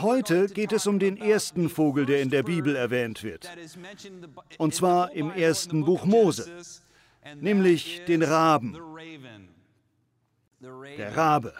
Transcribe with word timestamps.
Heute 0.00 0.48
geht 0.48 0.72
es 0.72 0.86
um 0.86 0.98
den 0.98 1.16
ersten 1.16 1.68
Vogel, 1.68 2.06
der 2.06 2.20
in 2.20 2.30
der 2.30 2.42
Bibel 2.42 2.76
erwähnt 2.76 3.22
wird. 3.22 3.48
Und 4.58 4.74
zwar 4.74 5.12
im 5.12 5.30
ersten 5.30 5.84
Buch 5.84 6.04
Mose, 6.04 6.50
nämlich 7.36 8.04
den 8.06 8.22
Raben. 8.22 8.76
Der 10.60 11.16
Rabe. 11.16 11.54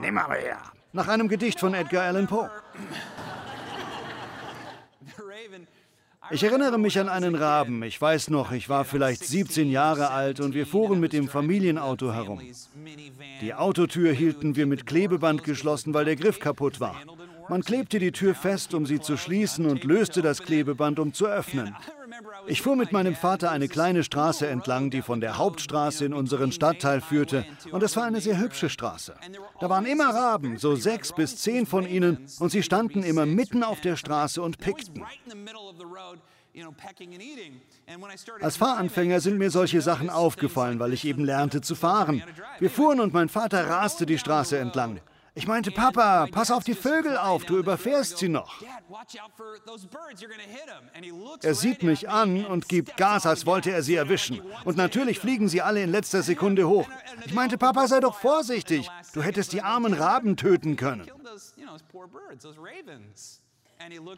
Nimmermehr. 0.00 0.62
Nach 0.92 1.08
einem 1.08 1.28
Gedicht 1.28 1.60
von 1.60 1.74
Edgar 1.74 2.04
Allan 2.04 2.26
Poe. 2.26 2.50
Ich 6.30 6.42
erinnere 6.42 6.78
mich 6.78 6.98
an 6.98 7.08
einen 7.08 7.34
Raben. 7.34 7.82
Ich 7.82 8.00
weiß 8.00 8.28
noch, 8.30 8.52
ich 8.52 8.68
war 8.68 8.84
vielleicht 8.84 9.24
17 9.24 9.70
Jahre 9.70 10.10
alt 10.10 10.40
und 10.40 10.54
wir 10.54 10.66
fuhren 10.66 11.00
mit 11.00 11.12
dem 11.12 11.28
Familienauto 11.28 12.12
herum. 12.12 12.40
Die 13.40 13.54
Autotür 13.54 14.12
hielten 14.12 14.54
wir 14.54 14.66
mit 14.66 14.86
Klebeband 14.86 15.42
geschlossen, 15.44 15.94
weil 15.94 16.04
der 16.04 16.16
Griff 16.16 16.38
kaputt 16.38 16.80
war. 16.80 16.96
Man 17.48 17.62
klebte 17.62 17.98
die 17.98 18.12
Tür 18.12 18.34
fest, 18.34 18.74
um 18.74 18.84
sie 18.84 19.00
zu 19.00 19.16
schließen 19.16 19.64
und 19.64 19.84
löste 19.84 20.20
das 20.20 20.42
Klebeband, 20.42 20.98
um 20.98 21.14
zu 21.14 21.26
öffnen. 21.26 21.74
Ich 22.46 22.62
fuhr 22.62 22.76
mit 22.76 22.92
meinem 22.92 23.14
Vater 23.14 23.50
eine 23.50 23.68
kleine 23.68 24.04
Straße 24.04 24.46
entlang, 24.46 24.90
die 24.90 25.02
von 25.02 25.20
der 25.20 25.38
Hauptstraße 25.38 26.04
in 26.04 26.14
unseren 26.14 26.52
Stadtteil 26.52 27.00
führte, 27.00 27.44
und 27.70 27.82
es 27.82 27.96
war 27.96 28.04
eine 28.04 28.20
sehr 28.20 28.38
hübsche 28.38 28.70
Straße. 28.70 29.14
Da 29.60 29.70
waren 29.70 29.86
immer 29.86 30.14
Raben, 30.14 30.58
so 30.58 30.74
sechs 30.76 31.12
bis 31.12 31.36
zehn 31.36 31.66
von 31.66 31.86
ihnen, 31.86 32.26
und 32.38 32.50
sie 32.50 32.62
standen 32.62 33.02
immer 33.02 33.26
mitten 33.26 33.62
auf 33.62 33.80
der 33.80 33.96
Straße 33.96 34.40
und 34.42 34.58
pickten. 34.58 35.04
Als 38.40 38.56
Fahranfänger 38.56 39.20
sind 39.20 39.38
mir 39.38 39.50
solche 39.50 39.80
Sachen 39.80 40.10
aufgefallen, 40.10 40.78
weil 40.78 40.92
ich 40.92 41.04
eben 41.04 41.24
lernte 41.24 41.60
zu 41.60 41.74
fahren. 41.74 42.22
Wir 42.58 42.70
fuhren 42.70 43.00
und 43.00 43.12
mein 43.12 43.28
Vater 43.28 43.68
raste 43.68 44.06
die 44.06 44.18
Straße 44.18 44.58
entlang. 44.58 45.00
Ich 45.34 45.46
meinte, 45.46 45.70
Papa, 45.70 46.26
pass 46.30 46.50
auf 46.50 46.64
die 46.64 46.74
Vögel 46.74 47.16
auf, 47.16 47.44
du 47.44 47.58
überfährst 47.58 48.18
sie 48.18 48.28
noch. 48.28 48.62
Er 51.42 51.54
sieht 51.54 51.82
mich 51.82 52.08
an 52.08 52.44
und 52.44 52.68
gibt 52.68 52.96
Gas, 52.96 53.26
als 53.26 53.46
wollte 53.46 53.70
er 53.70 53.82
sie 53.82 53.94
erwischen. 53.94 54.40
Und 54.64 54.76
natürlich 54.76 55.18
fliegen 55.18 55.48
sie 55.48 55.62
alle 55.62 55.82
in 55.82 55.90
letzter 55.90 56.22
Sekunde 56.22 56.68
hoch. 56.68 56.88
Ich 57.24 57.34
meinte, 57.34 57.58
Papa, 57.58 57.86
sei 57.86 58.00
doch 58.00 58.18
vorsichtig, 58.18 58.90
du 59.12 59.22
hättest 59.22 59.52
die 59.52 59.62
armen 59.62 59.94
Raben 59.94 60.36
töten 60.36 60.76
können. 60.76 61.08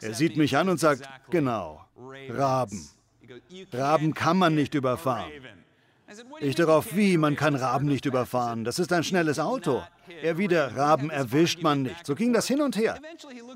Er 0.00 0.14
sieht 0.14 0.36
mich 0.36 0.56
an 0.56 0.68
und 0.68 0.80
sagt, 0.80 1.08
genau, 1.30 1.84
Raben. 2.28 2.88
Raben 3.72 4.14
kann 4.14 4.38
man 4.38 4.54
nicht 4.54 4.74
überfahren. 4.74 5.30
Ich 6.40 6.54
darauf, 6.54 6.96
wie, 6.96 7.16
man 7.16 7.36
kann 7.36 7.54
Raben 7.54 7.86
nicht 7.86 8.06
überfahren. 8.06 8.64
Das 8.64 8.78
ist 8.78 8.92
ein 8.92 9.04
schnelles 9.04 9.38
Auto. 9.38 9.82
Er 10.22 10.38
wieder, 10.38 10.76
Raben 10.76 11.10
erwischt 11.10 11.62
man 11.62 11.82
nicht. 11.82 12.06
So 12.06 12.14
ging 12.14 12.32
das 12.32 12.46
hin 12.46 12.60
und 12.60 12.76
her. 12.76 12.98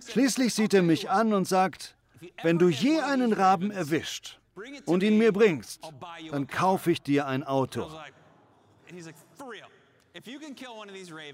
Schließlich 0.09 0.55
sieht 0.55 0.75
er 0.75 0.83
mich 0.83 1.11
an 1.11 1.33
und 1.33 1.49
sagt, 1.49 1.97
wenn 2.43 2.59
du 2.59 2.69
je 2.69 3.01
einen 3.01 3.33
Raben 3.33 3.71
erwischt 3.71 4.39
und 4.87 5.03
ihn 5.03 5.19
mir 5.19 5.33
bringst, 5.33 5.81
dann 6.31 6.47
kaufe 6.47 6.91
ich 6.91 7.03
dir 7.03 7.27
ein 7.27 7.43
Auto. 7.43 7.91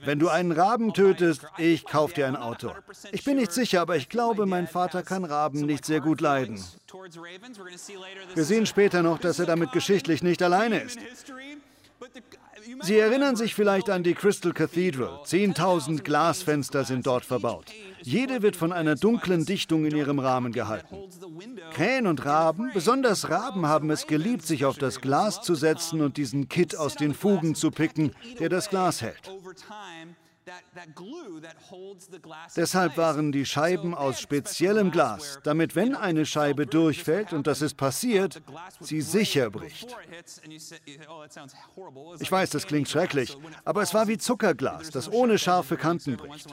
Wenn 0.04 0.18
du 0.18 0.28
einen 0.30 0.52
Raben 0.52 0.94
tötest, 0.94 1.46
ich 1.58 1.84
kaufe 1.84 2.14
dir 2.14 2.26
ein 2.26 2.36
Auto. 2.36 2.72
Ich 3.12 3.24
bin 3.24 3.36
nicht 3.36 3.52
sicher, 3.52 3.82
aber 3.82 3.96
ich 3.96 4.08
glaube, 4.08 4.46
mein 4.46 4.66
Vater 4.66 5.02
kann 5.02 5.26
Raben 5.26 5.60
nicht 5.66 5.84
sehr 5.84 6.00
gut 6.00 6.22
leiden. 6.22 6.64
Wir 8.34 8.44
sehen 8.44 8.64
später 8.64 9.02
noch, 9.02 9.18
dass 9.18 9.38
er 9.38 9.44
damit 9.44 9.72
geschichtlich 9.72 10.22
nicht 10.22 10.42
alleine 10.42 10.80
ist. 10.80 10.98
Sie 12.82 12.98
erinnern 12.98 13.36
sich 13.36 13.54
vielleicht 13.54 13.90
an 13.90 14.02
die 14.02 14.14
Crystal 14.14 14.52
Cathedral. 14.52 15.20
Zehntausend 15.24 16.04
Glasfenster 16.04 16.84
sind 16.84 17.06
dort 17.06 17.24
verbaut. 17.24 17.66
Jede 18.02 18.42
wird 18.42 18.56
von 18.56 18.72
einer 18.72 18.94
dunklen 18.94 19.44
Dichtung 19.44 19.84
in 19.84 19.96
ihrem 19.96 20.18
Rahmen 20.18 20.52
gehalten. 20.52 20.96
Krähen 21.72 22.06
und 22.06 22.24
Raben, 22.24 22.70
besonders 22.72 23.30
Raben, 23.30 23.66
haben 23.66 23.90
es 23.90 24.06
geliebt, 24.06 24.46
sich 24.46 24.64
auf 24.64 24.78
das 24.78 25.00
Glas 25.00 25.42
zu 25.42 25.54
setzen 25.54 26.00
und 26.00 26.16
diesen 26.16 26.48
Kitt 26.48 26.76
aus 26.76 26.94
den 26.94 27.14
Fugen 27.14 27.54
zu 27.54 27.70
picken, 27.70 28.12
der 28.38 28.48
das 28.48 28.70
Glas 28.70 29.02
hält. 29.02 29.30
Deshalb 32.56 32.96
waren 32.96 33.32
die 33.32 33.46
Scheiben 33.46 33.94
aus 33.94 34.20
speziellem 34.20 34.90
Glas, 34.90 35.38
damit 35.44 35.76
wenn 35.76 35.94
eine 35.94 36.26
Scheibe 36.26 36.66
durchfällt, 36.66 37.32
und 37.32 37.46
das 37.46 37.62
ist 37.62 37.76
passiert, 37.76 38.42
sie 38.80 39.00
sicher 39.00 39.50
bricht. 39.50 39.96
Ich 42.18 42.30
weiß, 42.30 42.50
das 42.50 42.66
klingt 42.66 42.88
schrecklich, 42.88 43.36
aber 43.64 43.82
es 43.82 43.94
war 43.94 44.08
wie 44.08 44.18
Zuckerglas, 44.18 44.90
das 44.90 45.10
ohne 45.10 45.38
scharfe 45.38 45.76
Kanten 45.76 46.16
bricht. 46.16 46.48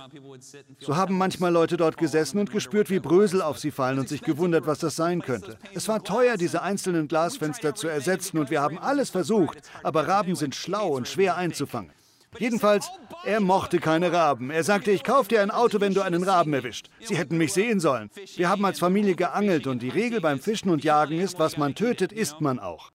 So 0.80 0.96
haben 0.96 1.18
manchmal 1.18 1.52
Leute 1.52 1.78
dort 1.78 1.98
gesessen 1.98 2.40
und 2.40 2.52
gespürt, 2.52 2.90
wie 2.90 3.00
Brösel 3.00 3.42
auf 3.42 3.58
sie 3.58 3.72
fallen 3.72 4.00
und 4.00 4.10
sich 4.10 4.22
gewundert, 4.22 4.68
was 4.68 4.80
das 4.80 4.96
sein 4.96 5.22
könnte. 5.22 5.58
Es 5.74 5.88
war 5.88 6.04
teuer, 6.04 6.38
diese 6.38 6.62
einzelnen 6.62 7.08
Glasfenster 7.08 7.76
zu 7.76 7.88
ersetzen 7.88 8.38
und 8.38 8.50
wir 8.50 8.62
haben 8.62 8.78
alles 8.78 9.10
versucht, 9.10 9.58
aber 9.84 10.08
Raben 10.08 10.36
sind 10.36 10.56
schlau 10.56 10.90
und 10.90 11.08
schwer 11.08 11.36
einzufangen. 11.38 11.97
Jedenfalls, 12.38 12.90
er 13.26 13.40
mochte 13.40 13.80
keine 13.80 14.12
Raben. 14.12 14.52
Er 14.52 14.64
sagte, 14.64 14.92
ich 14.92 15.04
kaufe 15.04 15.30
dir 15.30 15.42
ein 15.42 15.52
Auto, 15.52 15.80
wenn 15.80 15.94
du 15.94 16.02
einen 16.02 16.24
Raben 16.24 16.54
erwischt. 16.54 16.90
Sie 17.02 17.18
hätten 17.18 17.38
mich 17.38 17.54
sehen 17.54 17.80
sollen. 17.80 18.10
Wir 18.36 18.50
haben 18.50 18.66
als 18.66 18.80
Familie 18.80 19.16
geangelt 19.16 19.68
und 19.68 19.82
die 19.82 19.90
Regel 19.90 20.22
beim 20.22 20.40
Fischen 20.40 20.70
und 20.70 20.84
Jagen 20.84 21.20
ist, 21.20 21.40
was 21.40 21.58
man 21.58 21.76
tötet, 21.76 22.12
isst 22.12 22.42
man 22.42 22.60
auch. 22.60 22.92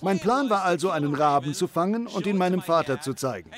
Mein 0.00 0.18
Plan 0.18 0.50
war 0.50 0.64
also, 0.64 0.90
einen 0.90 1.14
Raben 1.14 1.54
zu 1.54 1.68
fangen 1.68 2.06
und 2.06 2.26
ihn 2.26 2.36
meinem 2.36 2.62
Vater 2.62 3.00
zu 3.00 3.14
zeigen. 3.14 3.50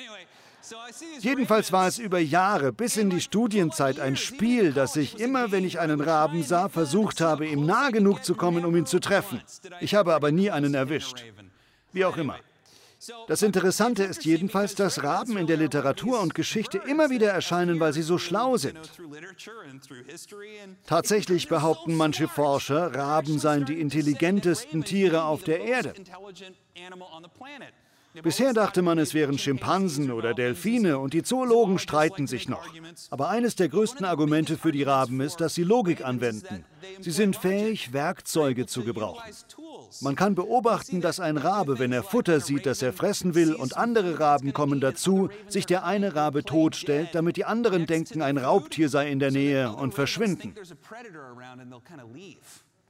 Jedenfalls 1.19 1.71
war 1.71 1.87
es 1.87 1.99
über 1.99 2.19
Jahre 2.19 2.73
bis 2.73 2.97
in 2.97 3.09
die 3.09 3.21
Studienzeit 3.21 3.99
ein 3.99 4.15
Spiel, 4.15 4.73
das 4.73 4.95
ich 4.95 5.19
immer, 5.19 5.51
wenn 5.51 5.63
ich 5.63 5.79
einen 5.79 6.01
Raben 6.01 6.43
sah, 6.43 6.69
versucht 6.69 7.21
habe, 7.21 7.47
ihm 7.47 7.65
nah 7.65 7.89
genug 7.89 8.23
zu 8.23 8.35
kommen, 8.35 8.65
um 8.65 8.75
ihn 8.75 8.85
zu 8.85 8.99
treffen. 8.99 9.41
Ich 9.79 9.93
habe 9.95 10.15
aber 10.15 10.31
nie 10.31 10.49
einen 10.49 10.73
erwischt. 10.73 11.23
Wie 11.91 12.05
auch 12.05 12.17
immer. 12.17 12.37
Das 13.27 13.41
Interessante 13.41 14.03
ist 14.03 14.25
jedenfalls, 14.25 14.75
dass 14.75 15.03
Raben 15.03 15.37
in 15.37 15.47
der 15.47 15.57
Literatur 15.57 16.21
und 16.21 16.33
Geschichte 16.35 16.77
immer 16.87 17.09
wieder 17.09 17.29
erscheinen, 17.31 17.79
weil 17.79 17.93
sie 17.93 18.01
so 18.01 18.17
schlau 18.17 18.57
sind. 18.57 18.77
Tatsächlich 20.85 21.47
behaupten 21.47 21.95
manche 21.95 22.27
Forscher, 22.27 22.93
Raben 22.93 23.39
seien 23.39 23.65
die 23.65 23.79
intelligentesten 23.79 24.83
Tiere 24.83 25.23
auf 25.23 25.43
der 25.43 25.61
Erde. 25.61 25.93
Bisher 28.23 28.53
dachte 28.53 28.81
man, 28.81 28.97
es 28.97 29.13
wären 29.13 29.37
Schimpansen 29.37 30.11
oder 30.11 30.33
Delfine 30.33 30.99
und 30.99 31.13
die 31.13 31.23
Zoologen 31.23 31.79
streiten 31.79 32.27
sich 32.27 32.47
noch. 32.47 32.65
Aber 33.09 33.29
eines 33.29 33.55
der 33.55 33.69
größten 33.69 34.05
Argumente 34.05 34.57
für 34.57 34.71
die 34.71 34.83
Raben 34.83 35.21
ist, 35.21 35.41
dass 35.41 35.55
sie 35.55 35.63
Logik 35.63 36.03
anwenden. 36.03 36.65
Sie 37.01 37.11
sind 37.11 37.35
fähig, 37.35 37.93
Werkzeuge 37.93 38.65
zu 38.65 38.83
gebrauchen. 38.83 39.23
Man 40.01 40.15
kann 40.15 40.35
beobachten, 40.35 41.01
dass 41.01 41.19
ein 41.19 41.37
Rabe, 41.37 41.79
wenn 41.79 41.91
er 41.91 42.03
Futter 42.03 42.39
sieht, 42.39 42.65
das 42.65 42.81
er 42.81 42.93
fressen 42.93 43.35
will, 43.35 43.53
und 43.53 43.77
andere 43.77 44.19
Raben 44.19 44.53
kommen 44.53 44.79
dazu, 44.79 45.29
sich 45.47 45.65
der 45.65 45.85
eine 45.85 46.15
Rabe 46.15 46.43
totstellt, 46.43 47.09
damit 47.13 47.37
die 47.37 47.45
anderen 47.45 47.85
denken, 47.85 48.21
ein 48.21 48.37
Raubtier 48.37 48.89
sei 48.89 49.09
in 49.09 49.19
der 49.19 49.31
Nähe 49.31 49.71
und 49.73 49.93
verschwinden. 49.93 50.53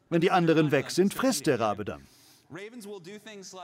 Wenn 0.09 0.21
die 0.21 0.31
anderen 0.31 0.71
weg 0.71 0.91
sind, 0.91 1.13
frisst 1.13 1.47
der 1.47 1.59
Rabe 1.59 1.85
dann. 1.85 2.01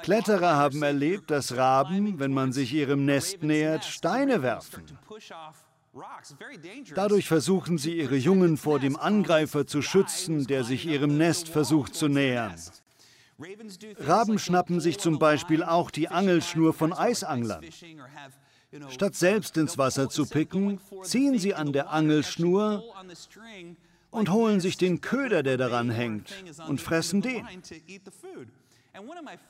Kletterer 0.03 0.55
haben 0.55 0.81
erlebt, 0.83 1.31
dass 1.31 1.55
Raben, 1.55 2.19
wenn 2.19 2.33
man 2.33 2.51
sich 2.51 2.73
ihrem 2.73 3.05
Nest 3.05 3.43
nähert, 3.43 3.85
Steine 3.85 4.41
werfen. 4.41 4.83
Dadurch 6.95 7.27
versuchen 7.27 7.77
sie 7.77 7.97
ihre 7.97 8.15
Jungen 8.15 8.57
vor 8.57 8.79
dem 8.79 8.95
Angreifer 8.95 9.67
zu 9.67 9.81
schützen, 9.81 10.47
der 10.47 10.63
sich 10.63 10.85
ihrem 10.85 11.17
Nest 11.17 11.49
versucht 11.49 11.95
zu 11.95 12.07
nähern. 12.07 12.55
Raben 13.99 14.39
schnappen 14.39 14.79
sich 14.79 14.99
zum 14.99 15.19
Beispiel 15.19 15.63
auch 15.63 15.91
die 15.91 16.07
Angelschnur 16.07 16.73
von 16.73 16.93
Eisanglern. 16.93 17.65
Statt 18.89 19.15
selbst 19.15 19.57
ins 19.57 19.77
Wasser 19.77 20.09
zu 20.09 20.25
picken, 20.25 20.79
ziehen 21.03 21.37
sie 21.37 21.53
an 21.53 21.73
der 21.73 21.89
Angelschnur 21.89 22.83
und 24.11 24.29
holen 24.29 24.59
sich 24.59 24.77
den 24.77 25.01
Köder, 25.01 25.43
der 25.43 25.57
daran 25.57 25.89
hängt, 25.89 26.31
und 26.67 26.79
fressen 26.79 27.21
den. 27.21 27.45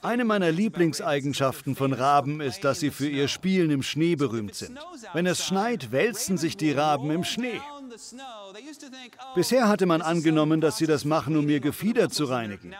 Eine 0.02 0.26
meiner 0.26 0.52
Lieblingseigenschaften 0.52 1.76
von 1.76 1.94
Raben 1.94 2.42
ist, 2.42 2.64
dass 2.64 2.80
sie 2.80 2.92
für 2.92 3.08
ihr 3.08 3.28
Spielen 3.28 3.72
im 3.72 3.82
Schnee 3.82 4.16
berühmt 4.16 4.54
sind. 4.54 4.78
Wenn 5.14 5.26
es 5.26 5.44
schneit, 5.44 5.92
wälzen 5.92 6.38
sich 6.38 6.58
die 6.58 6.72
Raben 6.72 7.10
im 7.10 7.24
Schnee. 7.24 7.60
Bisher 9.36 9.68
hatte 9.68 9.86
man 9.86 10.02
angenommen, 10.02 10.62
dass 10.62 10.78
sie 10.78 10.86
das 10.86 11.06
machen, 11.06 11.36
um 11.38 11.50
ihr 11.50 11.60
Gefieder 11.60 12.10
zu 12.10 12.26
reinigen. 12.26 12.76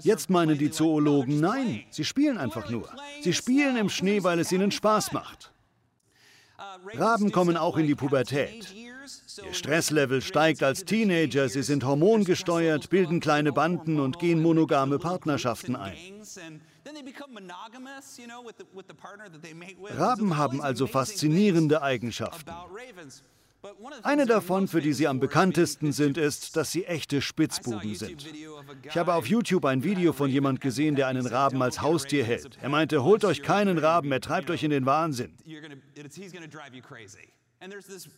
Jetzt 0.00 0.28
meinen 0.28 0.58
die 0.58 0.70
Zoologen, 0.70 1.40
nein, 1.40 1.84
sie 1.90 2.04
spielen 2.04 2.38
einfach 2.38 2.68
nur. 2.68 2.88
Sie 3.22 3.32
spielen 3.32 3.76
im 3.76 3.88
Schnee, 3.88 4.22
weil 4.24 4.40
es 4.40 4.50
ihnen 4.50 4.70
Spaß 4.70 5.12
macht. 5.12 5.52
Raben 6.94 7.32
kommen 7.32 7.56
auch 7.56 7.76
in 7.76 7.86
die 7.86 7.94
Pubertät. 7.94 8.74
Ihr 9.38 9.54
Stresslevel 9.54 10.20
steigt 10.20 10.62
als 10.62 10.84
Teenager, 10.84 11.48
sie 11.48 11.62
sind 11.62 11.84
hormongesteuert, 11.84 12.90
bilden 12.90 13.20
kleine 13.20 13.52
Banden 13.52 14.00
und 14.00 14.18
gehen 14.18 14.42
monogame 14.42 14.98
Partnerschaften 14.98 15.76
ein. 15.76 15.94
Raben 19.90 20.36
haben 20.36 20.60
also 20.60 20.86
faszinierende 20.86 21.82
Eigenschaften. 21.82 22.50
Eine 24.02 24.26
davon, 24.26 24.66
für 24.66 24.80
die 24.80 24.92
sie 24.92 25.06
am 25.06 25.20
bekanntesten 25.20 25.92
sind, 25.92 26.18
ist, 26.18 26.56
dass 26.56 26.72
sie 26.72 26.84
echte 26.84 27.22
Spitzbuben 27.22 27.94
sind. 27.94 28.26
Ich 28.84 28.96
habe 28.96 29.14
auf 29.14 29.26
YouTube 29.26 29.64
ein 29.66 29.84
Video 29.84 30.12
von 30.12 30.28
jemand 30.28 30.60
gesehen, 30.60 30.96
der 30.96 31.06
einen 31.06 31.26
Raben 31.26 31.62
als 31.62 31.80
Haustier 31.80 32.24
hält. 32.24 32.58
Er 32.60 32.68
meinte, 32.68 33.04
holt 33.04 33.24
euch 33.24 33.42
keinen 33.42 33.78
Raben, 33.78 34.10
er 34.10 34.20
treibt 34.20 34.50
euch 34.50 34.64
in 34.64 34.70
den 34.70 34.84
Wahnsinn. 34.84 35.32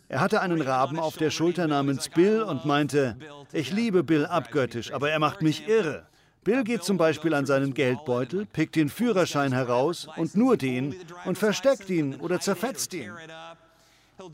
Er 0.09 0.21
hatte 0.21 0.41
einen 0.41 0.61
Raben 0.61 0.99
auf 0.99 1.17
der 1.17 1.31
Schulter 1.31 1.67
namens 1.67 2.09
Bill 2.09 2.43
und 2.43 2.65
meinte, 2.65 3.17
ich 3.53 3.73
liebe 3.73 4.03
Bill 4.03 4.27
abgöttisch, 4.27 4.93
aber 4.93 5.11
er 5.11 5.19
macht 5.19 5.43
mich 5.43 5.69
irre. 5.69 6.07
Bill 6.45 6.63
geht 6.63 6.85
zum 6.85 6.99
Beispiel 6.99 7.33
an 7.35 7.47
seinen 7.47 7.73
Geldbeutel, 7.73 8.47
pickt 8.47 8.77
den 8.77 8.89
Führerschein 8.89 9.53
heraus 9.53 10.09
und 10.17 10.37
nur 10.37 10.57
den 10.57 10.95
und 11.25 11.39
versteckt 11.39 11.89
ihn 11.89 12.17
oder 12.17 12.39
zerfetzt 12.41 12.93
ihn. 12.95 13.13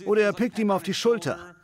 Oder 0.07 0.23
er 0.23 0.33
pickt 0.33 0.59
ihm 0.59 0.71
auf 0.71 0.83
die 0.83 0.95
Schulter. 0.95 1.55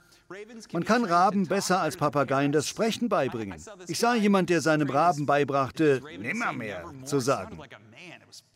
Man 0.73 0.85
kann 0.85 1.05
Raben 1.05 1.47
besser 1.47 1.81
als 1.81 1.97
Papageien 1.97 2.53
das 2.53 2.69
Sprechen 2.69 3.09
beibringen. 3.09 3.61
Ich 3.87 3.99
sah 3.99 4.15
jemand, 4.15 4.51
der 4.51 4.61
seinem 4.61 4.89
Raben 4.89 5.27
beibrachte, 5.27 6.03
nimmermehr 6.19 6.85
zu 7.05 7.21
sagen. 7.21 7.59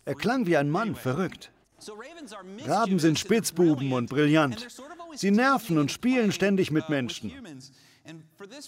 Er 0.05 0.15
klang 0.15 0.47
wie 0.47 0.57
ein 0.57 0.71
Mann, 0.71 0.95
verrückt. 0.95 1.53
Raben 2.67 2.99
sind 2.99 3.19
Spitzbuben 3.19 3.93
und 3.93 4.11
brillant. 4.11 4.67
Sie 5.15 5.31
nerven 5.31 5.79
und 5.79 5.91
spielen 5.91 6.33
ständig 6.33 6.71
mit 6.71 6.89
Menschen. 6.89 7.33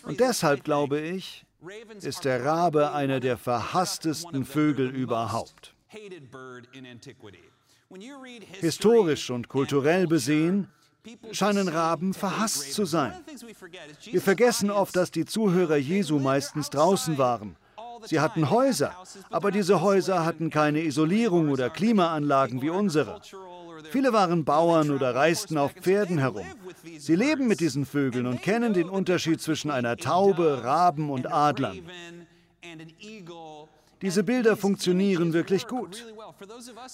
Und 0.04 0.20
deshalb 0.20 0.64
glaube 0.64 1.00
ich, 1.00 1.44
ist 2.00 2.24
der 2.24 2.44
Rabe 2.44 2.92
einer 2.92 3.20
der 3.20 3.36
verhasstesten 3.36 4.44
Vögel 4.44 4.88
überhaupt. 4.90 5.74
Historisch 8.60 9.30
und 9.30 9.48
kulturell 9.48 10.06
besehen 10.06 10.68
scheinen 11.32 11.68
Raben 11.68 12.14
verhasst 12.14 12.72
zu 12.72 12.84
sein. 12.84 13.12
Wir 14.04 14.22
vergessen 14.22 14.70
oft, 14.70 14.94
dass 14.96 15.10
die 15.10 15.24
Zuhörer 15.24 15.76
Jesu 15.76 16.18
meistens 16.18 16.70
draußen 16.70 17.18
waren. 17.18 17.56
Sie 18.04 18.20
hatten 18.20 18.50
Häuser, 18.50 18.94
aber 19.30 19.50
diese 19.50 19.80
Häuser 19.80 20.24
hatten 20.24 20.50
keine 20.50 20.82
Isolierung 20.82 21.50
oder 21.50 21.70
Klimaanlagen 21.70 22.62
wie 22.62 22.70
unsere. 22.70 23.20
Viele 23.90 24.12
waren 24.12 24.44
Bauern 24.44 24.90
oder 24.90 25.14
reisten 25.14 25.58
auf 25.58 25.72
Pferden 25.72 26.18
herum. 26.18 26.46
Sie 26.98 27.16
leben 27.16 27.48
mit 27.48 27.60
diesen 27.60 27.84
Vögeln 27.84 28.26
und 28.26 28.42
kennen 28.42 28.74
den 28.74 28.88
Unterschied 28.88 29.40
zwischen 29.40 29.70
einer 29.70 29.96
Taube, 29.96 30.62
Raben 30.64 31.10
und 31.10 31.30
Adlern. 31.32 31.80
Diese 34.02 34.24
Bilder 34.24 34.56
funktionieren 34.56 35.32
wirklich 35.32 35.68
gut. 35.68 36.04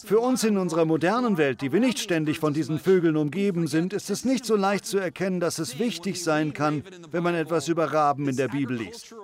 Für 0.05 0.21
uns 0.21 0.45
in 0.45 0.59
unserer 0.59 0.85
modernen 0.85 1.39
Welt, 1.39 1.63
die 1.63 1.73
wir 1.73 1.81
nicht 1.81 1.99
ständig 1.99 2.39
von 2.39 2.53
diesen 2.53 2.79
Vögeln 2.79 3.17
umgeben 3.17 3.67
sind, 3.67 3.95
ist 3.95 4.11
es 4.11 4.27
nicht 4.27 4.45
so 4.45 4.57
leicht 4.57 4.85
zu 4.85 4.99
erkennen, 4.99 5.41
dass 5.41 5.59
es 5.59 5.79
wichtig 5.79 6.23
sein 6.23 6.53
kann, 6.53 6.83
wenn 7.11 7.23
man 7.23 7.35
etwas 7.35 7.69
über 7.69 7.93
Raben 7.93 8.29
in 8.29 8.37
der 8.37 8.49
Bibel 8.49 8.77
liest. 8.77 9.15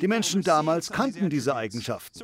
Die 0.00 0.08
Menschen 0.08 0.42
damals 0.42 0.90
kannten 0.90 1.30
diese 1.30 1.54
Eigenschaften. 1.56 2.20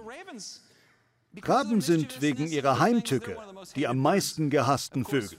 Raben 1.43 1.81
sind 1.81 2.23
wegen 2.23 2.47
ihrer 2.47 2.79
Heimtücke 2.79 3.37
die 3.77 3.87
am 3.87 3.99
meisten 3.99 4.51
gehassten 4.51 5.05
Vögel. 5.05 5.39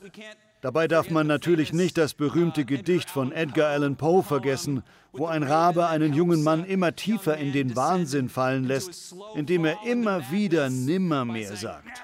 Dabei 0.62 0.88
darf 0.88 1.12
man 1.12 1.28
natürlich 1.28 1.74
nicht 1.74 1.98
das 1.98 2.16
berühmte 2.16 2.66
Gedicht 2.66 3.10
von 3.10 3.32
Edgar 3.32 3.70
Allan 3.70 3.98
Poe 3.98 4.24
vergessen, 4.24 4.84
wo 5.14 5.28
ein 5.28 5.44
Rabe 5.44 5.88
einen 5.88 6.14
jungen 6.14 6.44
Mann 6.44 6.66
immer 6.66 6.96
tiefer 6.96 7.38
in 7.38 7.54
den 7.54 7.76
Wahnsinn 7.76 8.30
fallen 8.30 8.64
lässt, 8.64 9.16
indem 9.36 9.66
er 9.66 9.78
immer 9.86 10.32
wieder 10.32 10.70
Nimmermehr 10.70 11.56
sagt. 11.56 12.04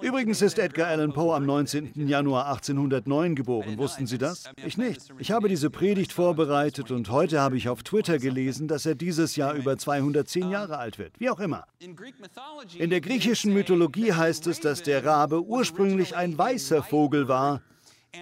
Übrigens 0.00 0.40
ist 0.40 0.58
Edgar 0.58 0.86
Allan 0.86 1.12
Poe 1.12 1.34
am 1.34 1.44
19. 1.44 2.06
Januar 2.06 2.46
1809 2.46 3.34
geboren. 3.34 3.76
Wussten 3.76 4.06
Sie 4.06 4.16
das? 4.16 4.44
Ich 4.64 4.78
nicht. 4.78 5.12
Ich 5.18 5.32
habe 5.32 5.48
diese 5.48 5.68
Predigt 5.68 6.12
vorbereitet 6.12 6.92
und 6.92 7.10
heute 7.10 7.40
habe 7.40 7.56
ich 7.56 7.68
auf 7.68 7.82
Twitter 7.82 8.18
gelesen, 8.18 8.68
dass 8.68 8.86
er 8.86 8.94
dieses 8.94 9.34
Jahr 9.34 9.54
über 9.54 9.76
210 9.76 10.50
Jahre 10.50 10.78
alt 10.78 10.98
wird. 10.98 11.18
Wie 11.18 11.28
auch 11.28 11.40
immer. 11.40 11.64
In 11.80 12.90
der 12.90 13.00
griechischen 13.00 13.52
Mythologie 13.52 14.12
heißt 14.12 14.46
es, 14.46 14.60
dass 14.60 14.84
der 14.84 15.04
Rabe 15.04 15.42
ursprünglich 15.42 16.14
ein 16.16 16.38
weißer 16.38 16.84
Vogel 16.84 17.26
war 17.26 17.60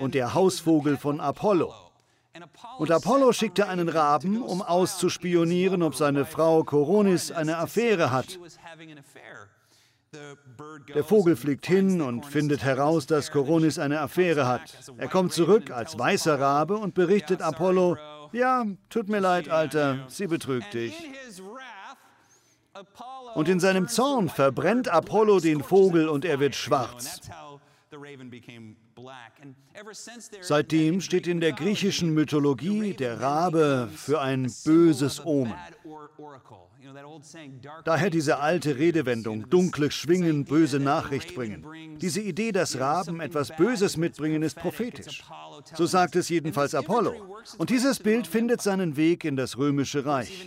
und 0.00 0.14
der 0.14 0.32
Hausvogel 0.32 0.96
von 0.96 1.20
Apollo. 1.20 1.74
Und 2.78 2.90
Apollo 2.90 3.32
schickte 3.32 3.68
einen 3.68 3.88
Raben, 3.88 4.42
um 4.42 4.62
auszuspionieren, 4.62 5.82
ob 5.82 5.94
seine 5.94 6.24
Frau 6.24 6.64
Koronis 6.64 7.30
eine 7.30 7.58
Affäre 7.58 8.10
hat. 8.10 8.38
Der 10.94 11.04
Vogel 11.04 11.36
fliegt 11.36 11.66
hin 11.66 12.00
und 12.00 12.26
findet 12.26 12.62
heraus, 12.62 13.06
dass 13.06 13.30
Koronis 13.30 13.78
eine 13.78 14.00
Affäre 14.00 14.46
hat. 14.46 14.76
Er 14.96 15.08
kommt 15.08 15.32
zurück 15.32 15.70
als 15.70 15.98
weißer 15.98 16.38
Rabe 16.38 16.76
und 16.76 16.94
berichtet 16.94 17.42
Apollo, 17.42 17.96
ja, 18.32 18.64
tut 18.88 19.08
mir 19.08 19.20
leid, 19.20 19.48
Alter, 19.48 20.04
sie 20.08 20.26
betrügt 20.26 20.74
dich. 20.74 20.94
Und 23.34 23.48
in 23.48 23.60
seinem 23.60 23.88
Zorn 23.88 24.28
verbrennt 24.28 24.88
Apollo 24.88 25.40
den 25.40 25.62
Vogel 25.62 26.08
und 26.08 26.24
er 26.24 26.40
wird 26.40 26.54
schwarz. 26.54 27.20
Seitdem 30.40 31.00
steht 31.00 31.26
in 31.26 31.40
der 31.40 31.52
griechischen 31.52 32.14
Mythologie 32.14 32.94
der 32.94 33.20
Rabe 33.20 33.88
für 33.94 34.20
ein 34.20 34.52
böses 34.64 35.24
Omen. 35.24 35.54
Daher 37.84 38.10
diese 38.10 38.38
alte 38.38 38.78
Redewendung, 38.78 39.48
dunkle 39.50 39.90
Schwingen, 39.90 40.44
böse 40.44 40.78
Nachricht 40.78 41.34
bringen. 41.34 41.98
Diese 41.98 42.20
Idee, 42.20 42.52
dass 42.52 42.78
Raben 42.78 43.20
etwas 43.20 43.54
Böses 43.56 43.96
mitbringen, 43.96 44.42
ist 44.42 44.56
prophetisch. 44.56 45.24
So 45.74 45.86
sagt 45.86 46.16
es 46.16 46.28
jedenfalls 46.28 46.74
Apollo. 46.74 47.14
Und 47.58 47.70
dieses 47.70 47.98
Bild 47.98 48.26
findet 48.26 48.62
seinen 48.62 48.96
Weg 48.96 49.24
in 49.24 49.36
das 49.36 49.58
römische 49.58 50.04
Reich. 50.04 50.46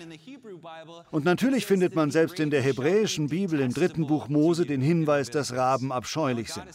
Und 1.12 1.26
natürlich 1.26 1.66
findet 1.66 1.96
man 1.96 2.12
selbst 2.12 2.40
in 2.40 2.50
der 2.50 2.62
hebräischen 2.62 3.30
Bibel 3.30 3.60
im 3.60 3.74
dritten 3.74 4.08
Buch 4.08 4.28
Mose 4.28 4.66
den 4.66 4.82
Hinweis, 4.82 5.30
dass 5.30 5.54
Raben 5.54 5.92
abscheulich 5.92 6.54
sind. 6.54 6.66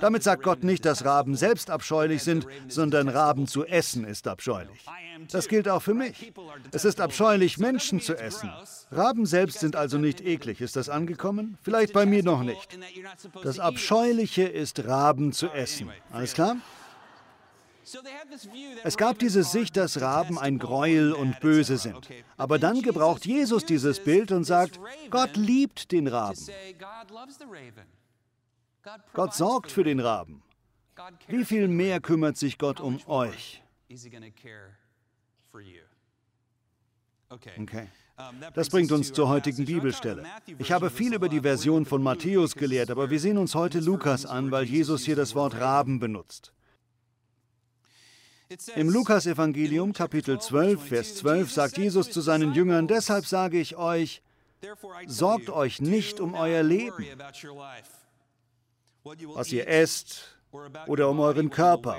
Damit 0.00 0.22
sagt 0.22 0.42
Gott 0.42 0.64
nicht, 0.64 0.84
dass 0.84 1.04
Raben 1.04 1.34
selbst 1.36 1.70
abscheulich 1.70 2.22
sind, 2.22 2.46
sondern 2.68 3.08
Raben 3.08 3.46
zu 3.46 3.64
essen 3.64 4.04
ist 4.04 4.26
abscheulich. 4.28 4.84
Das 5.30 5.48
gilt 5.48 5.68
auch 5.68 5.82
für 5.82 5.94
mich. 5.94 6.32
Es 6.72 6.84
ist 6.84 7.00
abscheulich, 7.00 7.58
Menschen 7.58 8.00
zu 8.00 8.16
essen. 8.16 8.50
Raben 8.90 9.26
selbst 9.26 9.60
sind 9.60 9.76
also 9.76 9.98
nicht 9.98 10.20
eklig. 10.24 10.60
Ist 10.60 10.76
das 10.76 10.88
angekommen? 10.88 11.58
Vielleicht 11.62 11.92
bei 11.92 12.06
mir 12.06 12.22
noch 12.22 12.42
nicht. 12.42 12.78
Das 13.42 13.58
Abscheuliche 13.58 14.44
ist, 14.44 14.84
Raben 14.86 15.32
zu 15.32 15.48
essen. 15.48 15.90
Alles 16.10 16.34
klar? 16.34 16.56
Es 18.84 18.96
gab 18.96 19.18
diese 19.18 19.42
Sicht, 19.42 19.76
dass 19.76 20.00
Raben 20.00 20.38
ein 20.38 20.58
Gräuel 20.58 21.12
und 21.12 21.40
böse 21.40 21.76
sind. 21.78 22.08
Aber 22.36 22.58
dann 22.58 22.82
gebraucht 22.82 23.26
Jesus 23.26 23.64
dieses 23.64 24.00
Bild 24.00 24.32
und 24.32 24.44
sagt, 24.44 24.78
Gott 25.10 25.36
liebt 25.36 25.92
den 25.92 26.06
Raben. 26.06 26.38
Gott 29.12 29.34
sorgt 29.34 29.70
für 29.70 29.84
den 29.84 30.00
Raben. 30.00 30.42
Wie 31.28 31.44
viel 31.44 31.68
mehr 31.68 32.00
kümmert 32.00 32.36
sich 32.36 32.58
Gott 32.58 32.80
um 32.80 33.00
euch? 33.06 33.62
Okay. 37.28 37.88
Das 38.54 38.68
bringt 38.68 38.92
uns 38.92 39.12
zur 39.12 39.28
heutigen 39.28 39.64
Bibelstelle. 39.64 40.24
Ich 40.58 40.70
habe 40.70 40.90
viel 40.90 41.14
über 41.14 41.28
die 41.28 41.40
Version 41.40 41.86
von 41.86 42.02
Matthäus 42.02 42.54
gelehrt, 42.54 42.90
aber 42.90 43.10
wir 43.10 43.18
sehen 43.18 43.38
uns 43.38 43.54
heute 43.54 43.80
Lukas 43.80 44.26
an, 44.26 44.50
weil 44.50 44.64
Jesus 44.64 45.04
hier 45.04 45.16
das 45.16 45.34
Wort 45.34 45.54
Raben 45.54 45.98
benutzt. 45.98 46.52
Im 48.76 48.88
Lukasevangelium 48.88 49.92
Kapitel 49.92 50.40
12, 50.40 50.82
Vers 50.88 51.14
12 51.16 51.52
sagt 51.52 51.78
Jesus 51.78 52.10
zu 52.10 52.20
seinen 52.20 52.52
Jüngern, 52.54 52.88
deshalb 52.88 53.26
sage 53.26 53.58
ich 53.58 53.76
euch, 53.76 54.22
sorgt 55.06 55.50
euch 55.50 55.80
nicht 55.80 56.20
um 56.20 56.34
euer 56.34 56.62
Leben, 56.62 57.06
was 59.34 59.52
ihr 59.52 59.68
esst 59.68 60.38
oder 60.86 61.08
um 61.08 61.20
euren 61.20 61.50
Körper, 61.50 61.96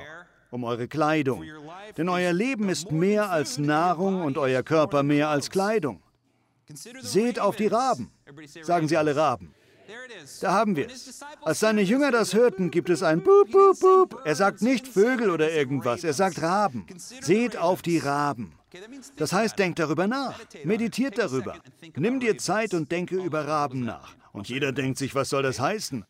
um 0.52 0.64
eure 0.64 0.88
Kleidung. 0.88 1.44
Denn 1.98 2.10
euer 2.10 2.34
Leben 2.34 2.70
ist 2.70 2.92
mehr 2.92 3.32
als 3.32 3.58
Nahrung 3.58 4.22
und 4.22 4.38
euer 4.38 4.64
Körper 4.64 5.04
mehr 5.04 5.30
als 5.30 5.50
Kleidung. 5.50 6.02
Seht 7.02 7.40
auf 7.40 7.56
die 7.56 7.68
Raben, 7.68 8.12
sagen 8.62 8.88
sie 8.88 8.98
alle 8.98 9.16
Raben. 9.16 9.54
Da 10.42 10.54
haben 10.54 10.76
wir 10.76 10.88
es. 10.88 11.24
Als 11.42 11.60
seine 11.60 11.82
Jünger 11.82 12.12
das 12.12 12.34
hörten, 12.34 12.72
gibt 12.72 12.90
es 12.90 13.04
ein 13.04 13.22
Boop, 13.22 13.52
Boop, 13.52 13.80
Boop. 13.80 14.22
Er 14.26 14.36
sagt 14.36 14.62
nicht 14.62 14.88
Vögel 14.88 15.30
oder 15.30 15.52
irgendwas, 15.52 16.04
er 16.04 16.14
sagt 16.14 16.42
Raben. 16.42 16.86
Seht 16.98 17.58
auf 17.58 17.82
die 17.82 17.98
Raben. 17.98 18.54
Das 19.18 19.34
heißt, 19.34 19.58
denkt 19.60 19.80
darüber 19.80 20.08
nach, 20.08 20.40
meditiert 20.64 21.18
darüber. 21.18 21.56
Nimm 21.96 22.20
dir 22.20 22.38
Zeit 22.38 22.74
und 22.74 22.92
denke 22.92 23.16
über 23.16 23.48
Raben 23.48 23.86
nach. 23.86 24.16
Und 24.32 24.50
jeder 24.50 24.72
denkt 24.72 24.98
sich, 24.98 25.14
was 25.14 25.30
soll 25.30 25.44
das 25.44 25.60
heißen? 25.60 26.06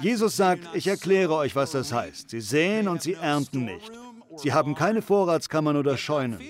Jesus 0.00 0.36
sagt, 0.36 0.68
ich 0.74 0.86
erkläre 0.86 1.34
euch, 1.34 1.54
was 1.56 1.72
das 1.72 1.92
heißt. 1.92 2.30
Sie 2.30 2.40
säen 2.40 2.88
und 2.88 3.02
sie 3.02 3.14
ernten 3.14 3.64
nicht. 3.64 3.90
Sie 4.36 4.52
haben 4.52 4.74
keine 4.74 5.02
Vorratskammern 5.02 5.76
oder 5.76 5.98
Scheunen. 5.98 6.40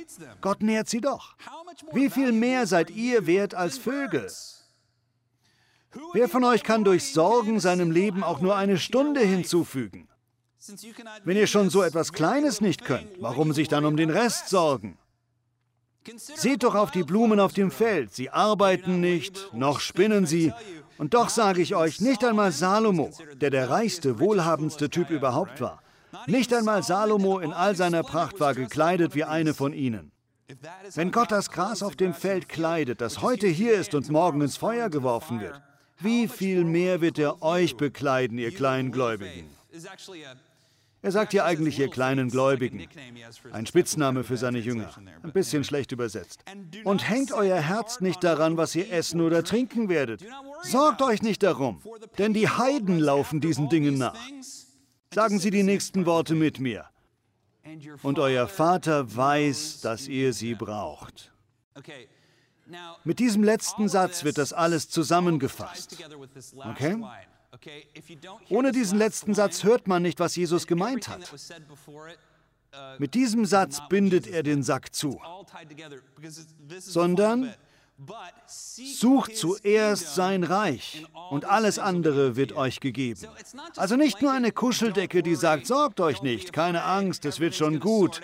Gott 0.40 0.62
nährt 0.62 0.88
sie 0.88 1.00
doch. 1.00 1.34
Wie 1.92 2.10
viel 2.10 2.32
mehr 2.32 2.66
seid 2.66 2.90
ihr 2.90 3.26
wert 3.26 3.54
als 3.54 3.78
Vögel? 3.78 4.30
Wer 6.12 6.28
von 6.28 6.44
euch 6.44 6.62
kann 6.62 6.84
durch 6.84 7.12
Sorgen 7.12 7.60
seinem 7.60 7.90
Leben 7.90 8.22
auch 8.22 8.40
nur 8.40 8.56
eine 8.56 8.78
Stunde 8.78 9.20
hinzufügen? 9.20 10.08
Wenn 11.24 11.36
ihr 11.36 11.46
schon 11.46 11.70
so 11.70 11.82
etwas 11.82 12.12
Kleines 12.12 12.60
nicht 12.60 12.84
könnt, 12.84 13.08
warum 13.20 13.52
sich 13.52 13.68
dann 13.68 13.84
um 13.84 13.96
den 13.96 14.10
Rest 14.10 14.48
sorgen? 14.48 14.96
Seht 16.16 16.62
doch 16.62 16.74
auf 16.74 16.90
die 16.90 17.04
Blumen 17.04 17.40
auf 17.40 17.52
dem 17.52 17.70
Feld, 17.70 18.12
sie 18.12 18.30
arbeiten 18.30 19.00
nicht, 19.00 19.52
noch 19.52 19.80
spinnen 19.80 20.26
sie, 20.26 20.52
und 20.98 21.14
doch 21.14 21.28
sage 21.28 21.62
ich 21.62 21.74
euch, 21.74 22.00
nicht 22.00 22.24
einmal 22.24 22.52
Salomo, 22.52 23.10
der 23.34 23.50
der 23.50 23.70
reichste, 23.70 24.18
wohlhabendste 24.18 24.90
Typ 24.90 25.10
überhaupt 25.10 25.60
war, 25.60 25.80
nicht 26.26 26.52
einmal 26.52 26.82
Salomo 26.82 27.38
in 27.38 27.52
all 27.52 27.76
seiner 27.76 28.02
Pracht 28.02 28.40
war 28.40 28.54
gekleidet 28.54 29.14
wie 29.14 29.24
eine 29.24 29.54
von 29.54 29.72
ihnen. 29.72 30.12
Wenn 30.94 31.12
Gott 31.12 31.32
das 31.32 31.50
Gras 31.50 31.82
auf 31.82 31.96
dem 31.96 32.14
Feld 32.14 32.48
kleidet, 32.48 33.00
das 33.00 33.22
heute 33.22 33.46
hier 33.46 33.74
ist 33.74 33.94
und 33.94 34.10
morgen 34.10 34.40
ins 34.42 34.56
Feuer 34.56 34.90
geworfen 34.90 35.40
wird, 35.40 35.60
wie 36.02 36.28
viel 36.28 36.64
mehr 36.64 37.00
wird 37.00 37.18
er 37.18 37.42
euch 37.42 37.76
bekleiden, 37.76 38.38
ihr 38.38 38.52
Kleingläubigen? 38.52 39.46
Er 41.04 41.10
sagt 41.10 41.32
hier 41.32 41.44
eigentlich 41.44 41.80
ihr 41.80 41.88
kleinen 41.88 42.28
Gläubigen. 42.28 42.86
Ein 43.50 43.66
Spitzname 43.66 44.22
für 44.22 44.36
seine 44.36 44.60
Jünger. 44.60 44.90
Ein 45.24 45.32
bisschen 45.32 45.64
schlecht 45.64 45.90
übersetzt. 45.90 46.44
Und 46.84 47.08
hängt 47.08 47.32
euer 47.32 47.58
Herz 47.58 48.00
nicht 48.00 48.22
daran, 48.22 48.56
was 48.56 48.76
ihr 48.76 48.90
essen 48.92 49.20
oder 49.20 49.42
trinken 49.42 49.88
werdet. 49.88 50.24
Sorgt 50.62 51.02
euch 51.02 51.20
nicht 51.22 51.42
darum, 51.42 51.82
denn 52.18 52.34
die 52.34 52.48
Heiden 52.48 53.00
laufen 53.00 53.40
diesen 53.40 53.68
Dingen 53.68 53.98
nach. 53.98 54.16
Sagen 55.12 55.40
Sie 55.40 55.50
die 55.50 55.64
nächsten 55.64 56.06
Worte 56.06 56.36
mit 56.36 56.60
mir. 56.60 56.86
Und 58.02 58.20
euer 58.20 58.46
Vater 58.46 59.14
weiß, 59.14 59.80
dass 59.80 60.06
ihr 60.06 60.32
sie 60.32 60.54
braucht. 60.54 61.32
Mit 63.04 63.18
diesem 63.18 63.42
letzten 63.42 63.88
Satz 63.88 64.24
wird 64.24 64.38
das 64.38 64.52
alles 64.52 64.88
zusammengefasst. 64.88 65.96
Okay? 66.70 66.96
Ohne 68.48 68.72
diesen 68.72 68.98
letzten 68.98 69.34
Satz 69.34 69.64
hört 69.64 69.86
man 69.86 70.02
nicht, 70.02 70.20
was 70.20 70.36
Jesus 70.36 70.66
gemeint 70.66 71.08
hat. 71.08 71.32
Mit 72.98 73.14
diesem 73.14 73.44
Satz 73.44 73.82
bindet 73.88 74.26
er 74.26 74.42
den 74.42 74.62
Sack 74.62 74.94
zu, 74.94 75.20
sondern 76.78 77.54
Sucht 78.46 79.36
zuerst 79.36 80.14
sein 80.14 80.44
Reich 80.44 81.04
und 81.30 81.44
alles 81.44 81.78
andere 81.78 82.36
wird 82.36 82.52
euch 82.52 82.80
gegeben. 82.80 83.20
Also 83.76 83.96
nicht 83.96 84.22
nur 84.22 84.32
eine 84.32 84.50
Kuscheldecke, 84.50 85.22
die 85.22 85.34
sagt, 85.34 85.66
sorgt 85.66 86.00
euch 86.00 86.22
nicht, 86.22 86.52
keine 86.52 86.82
Angst, 86.84 87.24
es 87.24 87.38
wird 87.38 87.54
schon 87.54 87.80
gut, 87.80 88.20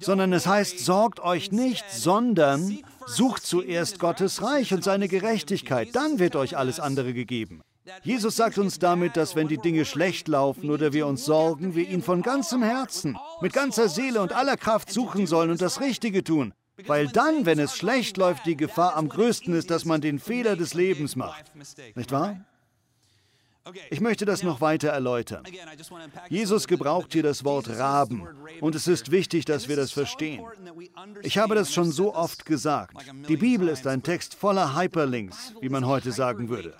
sondern 0.00 0.32
es 0.32 0.46
heißt, 0.46 0.80
sorgt 0.80 1.20
euch 1.20 1.50
nicht, 1.50 1.88
sondern 1.90 2.78
sucht 3.06 3.46
zuerst 3.46 3.98
Gottes 3.98 4.42
Reich 4.42 4.72
und 4.74 4.84
seine 4.84 5.08
Gerechtigkeit, 5.08 5.94
dann 5.94 6.18
wird 6.18 6.36
euch 6.36 6.56
alles 6.56 6.80
andere 6.80 7.14
gegeben. 7.14 7.62
Jesus 8.02 8.36
sagt 8.36 8.58
uns 8.58 8.78
damit, 8.78 9.16
dass 9.16 9.36
wenn 9.36 9.46
die 9.46 9.58
Dinge 9.58 9.84
schlecht 9.84 10.26
laufen 10.26 10.70
oder 10.70 10.92
wir 10.92 11.06
uns 11.06 11.24
sorgen, 11.24 11.76
wir 11.76 11.88
ihn 11.88 12.02
von 12.02 12.22
ganzem 12.22 12.62
Herzen, 12.62 13.16
mit 13.40 13.52
ganzer 13.52 13.88
Seele 13.88 14.20
und 14.20 14.32
aller 14.32 14.56
Kraft 14.56 14.92
suchen 14.92 15.26
sollen 15.26 15.50
und 15.50 15.62
das 15.62 15.80
Richtige 15.80 16.24
tun. 16.24 16.52
Weil 16.86 17.06
dann, 17.06 17.46
wenn 17.46 17.58
es 17.58 17.76
schlecht 17.76 18.16
läuft, 18.16 18.44
die 18.44 18.56
Gefahr 18.56 18.96
am 18.96 19.08
größten 19.08 19.54
ist, 19.54 19.70
dass 19.70 19.84
man 19.84 20.00
den 20.00 20.18
Fehler 20.18 20.56
des 20.56 20.74
Lebens 20.74 21.16
macht. 21.16 21.44
Nicht 21.94 22.12
wahr? 22.12 22.40
Ich 23.90 24.00
möchte 24.00 24.24
das 24.24 24.42
noch 24.42 24.60
weiter 24.60 24.88
erläutern. 24.88 25.44
Jesus 26.28 26.66
gebraucht 26.66 27.12
hier 27.12 27.22
das 27.22 27.44
Wort 27.44 27.68
Raben 27.68 28.26
und 28.60 28.74
es 28.74 28.86
ist 28.86 29.10
wichtig, 29.10 29.44
dass 29.44 29.68
wir 29.68 29.76
das 29.76 29.92
verstehen. 29.92 30.44
Ich 31.22 31.38
habe 31.38 31.54
das 31.54 31.72
schon 31.72 31.90
so 31.90 32.14
oft 32.14 32.44
gesagt. 32.44 32.96
Die 33.28 33.36
Bibel 33.36 33.68
ist 33.68 33.86
ein 33.86 34.02
Text 34.02 34.34
voller 34.34 34.76
Hyperlinks, 34.76 35.54
wie 35.60 35.68
man 35.68 35.86
heute 35.86 36.12
sagen 36.12 36.48
würde. 36.48 36.74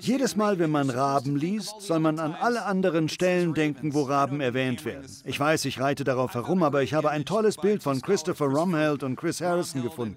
Jedes 0.00 0.36
Mal, 0.36 0.58
wenn 0.58 0.70
man 0.70 0.88
Raben 0.88 1.36
liest, 1.36 1.80
soll 1.80 1.98
man 1.98 2.18
an 2.20 2.34
alle 2.34 2.64
anderen 2.64 3.08
Stellen 3.08 3.54
denken, 3.54 3.92
wo 3.92 4.02
Raben 4.02 4.40
erwähnt 4.40 4.84
werden. 4.84 5.10
Ich 5.24 5.38
weiß, 5.38 5.64
ich 5.64 5.80
reite 5.80 6.04
darauf 6.04 6.34
herum, 6.34 6.62
aber 6.62 6.82
ich 6.82 6.94
habe 6.94 7.10
ein 7.10 7.24
tolles 7.24 7.56
Bild 7.56 7.82
von 7.82 8.00
Christopher 8.00 8.46
Romheld 8.46 9.02
und 9.02 9.16
Chris 9.16 9.40
Harrison 9.40 9.82
gefunden. 9.82 10.16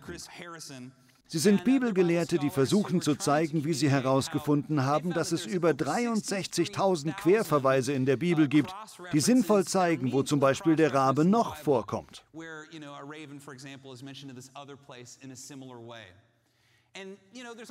Sie 1.34 1.40
sind 1.40 1.64
Bibelgelehrte, 1.64 2.38
die 2.38 2.52
versuchen 2.52 3.02
zu 3.02 3.16
zeigen, 3.16 3.66
wie 3.66 3.74
sie 3.74 3.90
herausgefunden 3.90 4.86
haben, 4.86 5.14
dass 5.14 5.32
es 5.32 5.48
über 5.48 5.72
63.000 5.72 7.14
Querverweise 7.14 7.92
in 7.92 8.06
der 8.06 8.18
Bibel 8.18 8.48
gibt, 8.48 8.72
die 9.14 9.20
sinnvoll 9.20 9.66
zeigen, 9.66 10.12
wo 10.12 10.22
zum 10.22 10.40
Beispiel 10.40 10.76
der 10.76 10.94
Rabe 10.94 11.26
noch 11.26 11.56
vorkommt. 11.56 12.24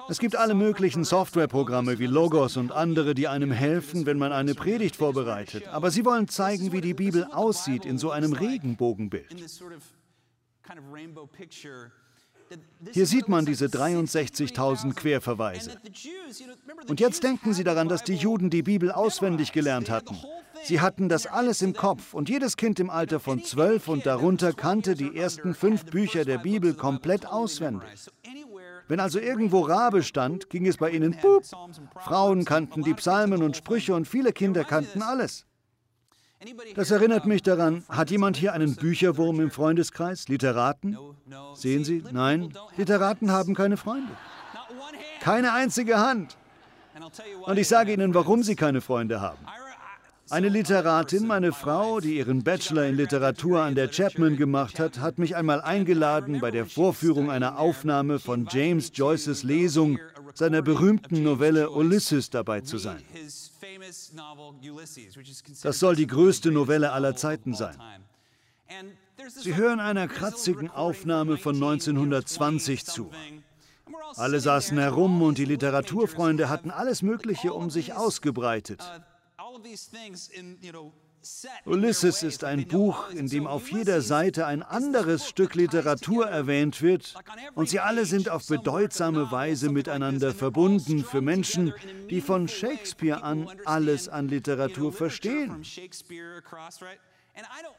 Es 0.08 0.18
gibt 0.18 0.34
alle 0.34 0.54
möglichen 0.54 1.04
Softwareprogramme 1.04 2.00
wie 2.00 2.06
Logos 2.06 2.56
und 2.56 2.72
andere, 2.72 3.14
die 3.14 3.28
einem 3.28 3.52
helfen, 3.52 4.06
wenn 4.06 4.18
man 4.18 4.32
eine 4.32 4.56
Predigt 4.56 4.96
vorbereitet. 4.96 5.68
Aber 5.68 5.92
sie 5.92 6.04
wollen 6.04 6.26
zeigen, 6.26 6.72
wie 6.72 6.80
die 6.80 6.94
Bibel 6.94 7.26
aussieht 7.26 7.84
in 7.84 7.96
so 7.96 8.10
einem 8.10 8.32
Regenbogenbild. 8.32 9.28
Hier 12.92 13.06
sieht 13.06 13.28
man 13.28 13.46
diese 13.46 13.66
63.000 13.66 14.94
Querverweise. 14.94 15.72
Und 16.88 17.00
jetzt 17.00 17.22
denken 17.22 17.54
Sie 17.54 17.64
daran, 17.64 17.88
dass 17.88 18.04
die 18.04 18.14
Juden 18.14 18.50
die 18.50 18.62
Bibel 18.62 18.90
auswendig 18.90 19.52
gelernt 19.52 19.90
hatten. 19.90 20.16
Sie 20.64 20.80
hatten 20.80 21.08
das 21.08 21.26
alles 21.26 21.60
im 21.62 21.74
Kopf 21.74 22.14
und 22.14 22.28
jedes 22.28 22.56
Kind 22.56 22.78
im 22.78 22.88
Alter 22.88 23.18
von 23.18 23.42
zwölf 23.42 23.88
und 23.88 24.06
darunter 24.06 24.52
kannte 24.52 24.94
die 24.94 25.16
ersten 25.16 25.54
fünf 25.54 25.86
Bücher 25.86 26.24
der 26.24 26.38
Bibel 26.38 26.74
komplett 26.74 27.26
auswendig. 27.26 27.88
Wenn 28.88 29.00
also 29.00 29.18
irgendwo 29.18 29.60
Rabe 29.60 30.02
stand, 30.02 30.50
ging 30.50 30.66
es 30.66 30.76
bei 30.76 30.90
ihnen 30.90 31.16
pup. 31.16 31.44
Frauen 31.98 32.44
kannten 32.44 32.82
die 32.82 32.94
Psalmen 32.94 33.42
und 33.42 33.56
Sprüche 33.56 33.94
und 33.94 34.06
viele 34.06 34.32
Kinder 34.32 34.64
kannten 34.64 35.02
alles. 35.02 35.46
Das 36.74 36.90
erinnert 36.90 37.26
mich 37.26 37.42
daran, 37.42 37.84
hat 37.88 38.10
jemand 38.10 38.36
hier 38.36 38.52
einen 38.52 38.74
Bücherwurm 38.74 39.40
im 39.40 39.50
Freundeskreis? 39.50 40.28
Literaten? 40.28 40.96
Sehen 41.54 41.84
Sie? 41.84 42.02
Nein, 42.10 42.52
Literaten 42.76 43.30
haben 43.30 43.54
keine 43.54 43.76
Freunde. 43.76 44.12
Keine 45.20 45.52
einzige 45.52 45.98
Hand. 45.98 46.36
Und 47.42 47.58
ich 47.58 47.68
sage 47.68 47.92
Ihnen, 47.92 48.14
warum 48.14 48.42
sie 48.42 48.56
keine 48.56 48.80
Freunde 48.80 49.20
haben. 49.20 49.38
Eine 50.30 50.48
Literatin, 50.48 51.26
meine 51.26 51.52
Frau, 51.52 52.00
die 52.00 52.16
ihren 52.16 52.42
Bachelor 52.42 52.86
in 52.86 52.96
Literatur 52.96 53.60
an 53.60 53.74
der 53.74 53.88
Chapman 53.88 54.38
gemacht 54.38 54.78
hat, 54.78 54.98
hat 54.98 55.18
mich 55.18 55.36
einmal 55.36 55.60
eingeladen, 55.60 56.40
bei 56.40 56.50
der 56.50 56.64
Vorführung 56.64 57.30
einer 57.30 57.58
Aufnahme 57.58 58.18
von 58.18 58.48
James 58.50 58.92
Joyces 58.94 59.42
Lesung 59.42 59.98
seiner 60.34 60.62
berühmten 60.62 61.22
Novelle 61.22 61.70
Ulysses 61.70 62.30
dabei 62.30 62.60
zu 62.60 62.78
sein. 62.78 63.02
Das 65.62 65.78
soll 65.78 65.96
die 65.96 66.06
größte 66.06 66.50
Novelle 66.50 66.92
aller 66.92 67.16
Zeiten 67.16 67.54
sein. 67.54 67.76
Sie 69.28 69.54
hören 69.54 69.80
einer 69.80 70.08
kratzigen 70.08 70.70
Aufnahme 70.70 71.36
von 71.36 71.54
1920 71.54 72.84
zu. 72.84 73.10
Alle 74.16 74.40
saßen 74.40 74.78
herum 74.78 75.22
und 75.22 75.38
die 75.38 75.44
Literaturfreunde 75.44 76.48
hatten 76.48 76.70
alles 76.70 77.02
Mögliche 77.02 77.52
um 77.52 77.70
sich 77.70 77.94
ausgebreitet. 77.94 78.82
Ulysses 81.66 82.22
ist 82.22 82.44
ein 82.44 82.66
Buch, 82.66 83.10
in 83.10 83.28
dem 83.28 83.46
auf 83.46 83.70
jeder 83.70 84.00
Seite 84.00 84.46
ein 84.46 84.62
anderes 84.62 85.28
Stück 85.28 85.54
Literatur 85.54 86.26
erwähnt 86.26 86.82
wird 86.82 87.14
und 87.54 87.68
sie 87.68 87.80
alle 87.80 88.06
sind 88.06 88.28
auf 88.28 88.46
bedeutsame 88.46 89.30
Weise 89.30 89.70
miteinander 89.70 90.32
verbunden 90.32 91.04
für 91.04 91.20
Menschen, 91.20 91.72
die 92.10 92.20
von 92.20 92.48
Shakespeare 92.48 93.22
an 93.22 93.48
alles 93.64 94.08
an 94.08 94.28
Literatur 94.28 94.92
verstehen. 94.92 95.62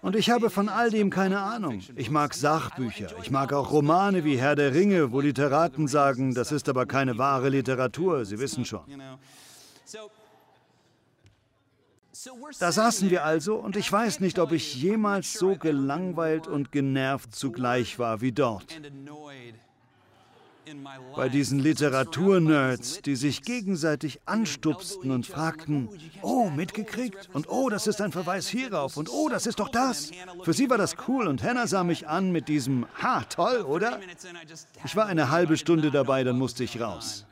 Und 0.02 0.16
ich 0.16 0.30
habe 0.30 0.50
von 0.50 0.70
all 0.70 0.90
dem 0.90 1.10
keine 1.10 1.40
Ahnung. 1.40 1.82
Ich 1.96 2.10
mag 2.10 2.34
Sachbücher, 2.34 3.12
ich 3.22 3.30
mag 3.30 3.54
auch 3.54 3.72
Romane 3.72 4.24
wie 4.24 4.38
Herr 4.38 4.56
der 4.56 4.74
Ringe, 4.74 5.12
wo 5.12 5.20
Literaten 5.20 5.88
sagen, 5.88 6.34
das 6.34 6.52
ist 6.52 6.70
aber 6.70 6.86
keine 6.86 7.18
wahre 7.18 7.50
Literatur, 7.50 8.26
Sie 8.26 8.40
wissen 8.40 8.66
schon. 8.66 8.86
Da 12.60 12.72
saßen 12.72 13.10
wir 13.10 13.24
also 13.24 13.56
und 13.56 13.76
ich 13.76 13.92
weiß 13.92 14.20
nicht, 14.20 14.40
ob 14.40 14.52
ich 14.52 14.76
jemals 14.76 15.34
so 15.34 15.56
gelangweilt 15.56 16.48
und 16.48 16.72
genervt 16.72 17.36
zugleich 17.36 18.00
war 18.00 18.22
wie 18.22 18.32
dort. 18.32 18.80
Bei 21.16 21.28
diesen 21.28 21.60
Literaturnerds, 21.60 23.02
die 23.02 23.16
sich 23.16 23.42
gegenseitig 23.42 24.22
anstupsten 24.26 25.12
und 25.12 25.26
fragten, 25.26 25.90
oh, 26.22 26.50
mitgekriegt? 26.50 27.30
Und 27.34 27.50
oh, 27.50 27.70
das 27.70 27.86
ist 27.88 28.00
ein 28.00 28.12
Verweis 28.12 28.48
hierauf 28.48 28.96
und 28.96 29.10
oh, 29.10 29.28
das 29.28 29.46
ist 29.46 29.60
doch 29.60 29.70
das. 29.70 30.12
Für 30.44 30.54
sie 30.54 30.70
war 30.70 30.78
das 30.78 30.96
cool 31.08 31.28
und 31.28 31.44
Hannah 31.44 31.68
sah 31.68 31.84
mich 31.84 32.08
an 32.08 32.32
mit 32.32 32.48
diesem, 32.48 32.86
ha, 33.02 33.24
toll, 33.26 33.62
oder? 33.64 34.00
Ich 34.86 34.96
war 34.96 35.06
eine 35.08 35.30
halbe 35.30 35.58
Stunde 35.58 35.92
dabei, 35.92 36.24
dann 36.24 36.38
musste 36.38 36.64
ich 36.64 36.80
raus. 36.80 37.26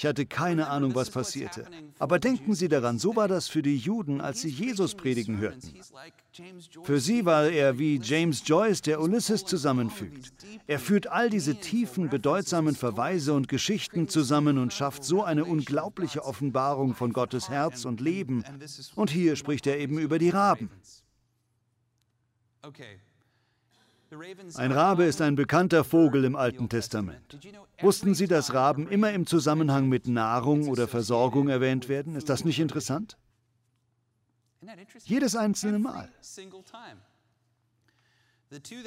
Ich 0.00 0.06
hatte 0.06 0.24
keine 0.24 0.68
Ahnung, 0.68 0.94
was 0.94 1.10
passierte. 1.10 1.66
Aber 1.98 2.18
denken 2.18 2.54
Sie 2.54 2.68
daran, 2.68 2.98
so 2.98 3.16
war 3.16 3.28
das 3.28 3.48
für 3.48 3.60
die 3.60 3.76
Juden, 3.76 4.22
als 4.22 4.40
sie 4.40 4.48
Jesus 4.48 4.94
predigen 4.94 5.36
hörten. 5.36 5.74
Für 6.84 6.98
sie 6.98 7.26
war 7.26 7.50
er 7.50 7.78
wie 7.78 8.00
James 8.02 8.42
Joyce, 8.46 8.80
der 8.80 9.02
Ulysses 9.02 9.44
zusammenfügt. 9.44 10.32
Er 10.66 10.78
führt 10.78 11.08
all 11.08 11.28
diese 11.28 11.54
tiefen, 11.56 12.08
bedeutsamen 12.08 12.76
Verweise 12.76 13.34
und 13.34 13.48
Geschichten 13.48 14.08
zusammen 14.08 14.56
und 14.56 14.72
schafft 14.72 15.04
so 15.04 15.22
eine 15.22 15.44
unglaubliche 15.44 16.24
Offenbarung 16.24 16.94
von 16.94 17.12
Gottes 17.12 17.50
Herz 17.50 17.84
und 17.84 18.00
Leben. 18.00 18.42
Und 18.94 19.10
hier 19.10 19.36
spricht 19.36 19.66
er 19.66 19.78
eben 19.78 19.98
über 19.98 20.18
die 20.18 20.30
Raben. 20.30 20.70
Ein 24.54 24.72
Rabe 24.72 25.04
ist 25.04 25.20
ein 25.22 25.36
bekannter 25.36 25.84
Vogel 25.84 26.24
im 26.24 26.34
Alten 26.34 26.68
Testament. 26.68 27.38
Wussten 27.80 28.14
Sie, 28.14 28.26
dass 28.26 28.52
Raben 28.52 28.88
immer 28.88 29.12
im 29.12 29.26
Zusammenhang 29.26 29.88
mit 29.88 30.08
Nahrung 30.08 30.68
oder 30.68 30.88
Versorgung 30.88 31.48
erwähnt 31.48 31.88
werden? 31.88 32.16
Ist 32.16 32.28
das 32.28 32.44
nicht 32.44 32.58
interessant? 32.58 33.16
Jedes 35.04 35.36
einzelne 35.36 35.78
Mal. 35.78 36.10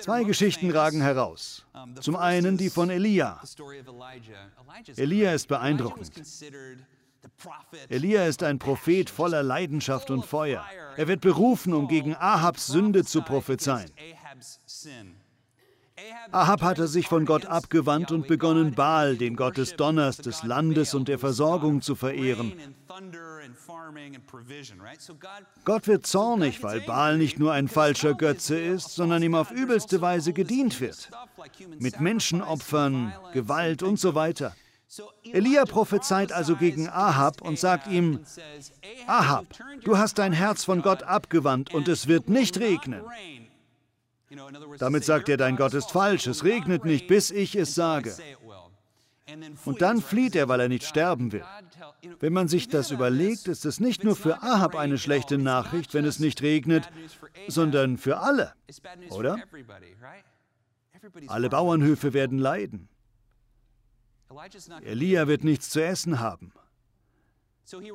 Zwei 0.02 0.24
Geschichten 0.26 0.72
ragen 0.72 1.02
heraus. 1.02 1.66
Zum 2.02 2.18
einen 2.18 2.58
die 2.58 2.70
von 2.70 2.90
Elia. 2.90 3.42
Elia 4.98 5.34
ist 5.34 5.48
beeindruckend. 5.48 6.12
Elia 7.88 8.26
ist 8.26 8.44
ein 8.44 8.60
Prophet 8.60 9.10
voller 9.10 9.42
Leidenschaft 9.42 10.12
und 10.12 10.26
Feuer. 10.26 10.66
Er 10.98 11.08
wird 11.08 11.22
berufen, 11.22 11.74
um 11.74 11.88
gegen 11.88 12.14
Ahabs 12.16 12.68
Sünde 12.68 13.06
zu 13.06 13.22
prophezeien. 13.22 13.90
Ahab 16.32 16.62
hatte 16.62 16.88
sich 16.88 17.08
von 17.08 17.26
Gott 17.26 17.46
abgewandt 17.46 18.12
und 18.12 18.28
begonnen, 18.28 18.74
Baal, 18.74 19.16
den 19.16 19.36
Gott 19.36 19.58
des 19.58 19.76
Donners, 19.76 20.18
des 20.18 20.44
Landes 20.44 20.96
und 20.96 21.08
der 21.08 21.20
Versorgung, 21.20 21.82
zu 21.82 21.96
verehren. 21.96 22.54
Gott 25.66 25.88
wird 25.88 26.08
zornig, 26.08 26.64
weil 26.64 26.82
Baal 26.82 27.18
nicht 27.18 27.38
nur 27.38 27.54
ein 27.54 27.68
falscher 27.68 28.16
Götze 28.16 28.60
ist, 28.60 28.96
sondern 28.96 29.22
ihm 29.22 29.36
auf 29.36 29.52
übelste 29.52 30.02
Weise 30.02 30.34
gedient 30.34 30.82
wird. 30.82 31.10
Mit 31.80 32.00
Menschenopfern, 32.00 33.14
Gewalt 33.34 33.84
und 33.84 34.00
so 34.00 34.16
weiter. 34.16 34.56
Elia 35.24 35.66
prophezeit 35.66 36.32
also 36.32 36.56
gegen 36.56 36.88
Ahab 36.88 37.42
und 37.42 37.58
sagt 37.58 37.88
ihm, 37.88 38.20
Ahab, 39.08 39.46
du 39.84 39.98
hast 39.98 40.20
dein 40.20 40.34
Herz 40.34 40.64
von 40.64 40.82
Gott 40.82 41.04
abgewandt 41.04 41.74
und 41.74 41.88
es 41.88 42.08
wird 42.08 42.30
nicht 42.30 42.60
regnen. 42.60 43.02
Damit 44.80 45.04
sagt 45.04 45.30
er, 45.30 45.38
dein 45.38 45.56
Gott 45.56 45.74
ist 45.74 45.92
falsch, 45.92 46.28
es 46.28 46.44
regnet 46.44 46.86
nicht, 46.86 47.08
bis 47.08 47.32
ich 47.32 47.56
es 47.56 47.76
sage. 47.76 48.16
Und 49.66 49.82
dann 49.82 50.02
flieht 50.02 50.36
er, 50.36 50.50
weil 50.50 50.60
er 50.60 50.70
nicht 50.70 50.86
sterben 50.86 51.32
will. 51.32 51.46
Wenn 52.20 52.34
man 52.34 52.48
sich 52.48 52.68
das 52.68 52.92
überlegt, 52.92 53.48
ist 53.48 53.66
es 53.66 53.80
nicht 53.80 54.04
nur 54.04 54.16
für 54.16 54.44
Ahab 54.44 54.76
eine 54.76 54.98
schlechte 54.98 55.38
Nachricht, 55.38 55.94
wenn 55.94 56.06
es 56.06 56.20
nicht 56.20 56.42
regnet, 56.42 56.90
sondern 57.48 57.98
für 57.98 58.20
alle, 58.20 58.54
oder? 59.10 59.38
Alle 61.28 61.50
Bauernhöfe 61.50 62.14
werden 62.14 62.38
leiden. 62.38 62.90
Elia 64.82 65.28
wird 65.28 65.44
nichts 65.44 65.70
zu 65.70 65.84
essen 65.84 66.20
haben. 66.20 66.54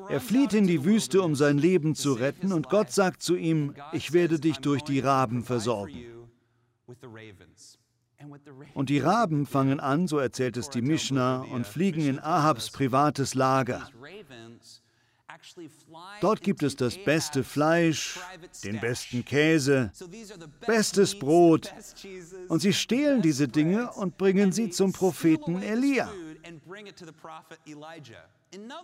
Er 0.09 0.21
flieht 0.21 0.55
in 0.55 0.67
die 0.67 0.85
Wüste, 0.85 1.23
um 1.23 1.35
sein 1.35 1.59
Leben 1.59 1.95
zu 1.95 2.15
retten, 2.15 2.53
und 2.53 2.69
Gott 2.71 2.91
sagt 2.91 3.23
zu 3.23 3.37
ihm, 3.37 3.75
ich 3.93 4.13
werde 4.13 4.41
dich 4.41 4.59
durch 4.59 4.83
die 4.83 5.01
Raben 5.01 5.45
versorgen. 5.45 6.18
Und 8.75 8.89
die 8.89 8.99
Raben 8.99 9.47
fangen 9.47 9.81
an, 9.81 10.09
so 10.09 10.19
erzählt 10.19 10.57
es 10.57 10.71
die 10.71 10.83
Mishnah, 10.83 11.43
und 11.43 11.67
fliegen 11.67 12.07
in 12.07 12.19
Ahabs 12.19 12.71
privates 12.71 13.35
Lager. 13.35 13.89
Dort 16.21 16.41
gibt 16.41 16.63
es 16.63 16.75
das 16.75 16.97
beste 17.05 17.45
Fleisch, 17.45 18.19
den 18.65 18.81
besten 18.81 19.25
Käse, 19.25 19.93
bestes 20.67 21.19
Brot. 21.19 21.73
Und 22.49 22.61
sie 22.61 22.73
stehlen 22.73 23.23
diese 23.23 23.47
Dinge 23.47 23.93
und 23.93 24.19
bringen 24.19 24.53
sie 24.53 24.71
zum 24.71 24.93
Propheten 24.93 25.63
Elia. 25.63 26.11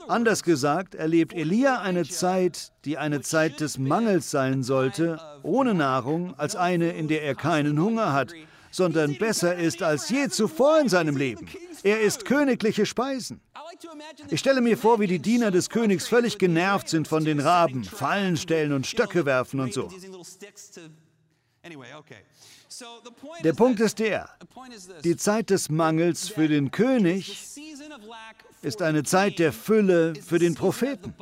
Anders 0.09 0.43
gesagt, 0.43 0.95
erlebt 0.95 1.33
Elia 1.33 1.81
eine 1.81 2.05
Zeit, 2.05 2.73
die 2.85 2.99
eine 2.99 3.23
Zeit 3.23 3.61
des 3.61 3.79
Mangels 3.79 4.31
sein 4.31 4.63
sollte, 4.63 5.19
ohne 5.43 5.75
Nahrung, 5.75 6.35
als 6.39 6.55
eine, 6.55 6.93
in 6.93 7.09
der 7.09 7.23
er 7.23 7.35
keinen 7.35 7.81
Hunger 7.81 8.13
hat, 8.13 8.35
sondern 8.71 9.17
besser 9.17 9.57
ist 9.57 9.83
als 9.83 10.11
je 10.11 10.29
zuvor 10.29 10.81
in 10.81 10.89
seinem 10.89 11.17
Leben. 11.17 11.49
Er 11.83 12.01
isst 12.01 12.25
königliche 12.25 12.87
Speisen. 12.87 13.41
Ich 14.31 14.41
stelle 14.41 14.61
mir 14.61 14.77
vor, 14.77 15.01
wie 15.01 15.07
die 15.07 15.19
Diener 15.19 15.51
des 15.51 15.71
Königs 15.71 16.07
völlig 16.07 16.39
genervt 16.39 16.89
sind 16.89 17.09
von 17.09 17.25
den 17.25 17.41
Raben, 17.41 17.85
Fallen 17.85 18.37
stellen 18.37 18.73
und 18.73 18.87
Stöcke 18.87 19.25
werfen 19.25 19.61
und 19.61 19.73
so. 19.73 19.91
Der 23.43 23.53
Punkt 23.53 23.81
ist 23.81 23.99
der, 23.99 24.29
die 25.05 25.17
Zeit 25.17 25.51
des 25.51 25.69
Mangels 25.69 26.29
für 26.29 26.49
den 26.49 26.71
König 26.71 27.39
ist 28.63 28.83
eine 28.83 29.03
Zeit 29.03 29.39
der 29.39 29.53
Fülle 29.53 30.15
für 30.15 30.39
den 30.39 30.55
Propheten. 30.55 31.15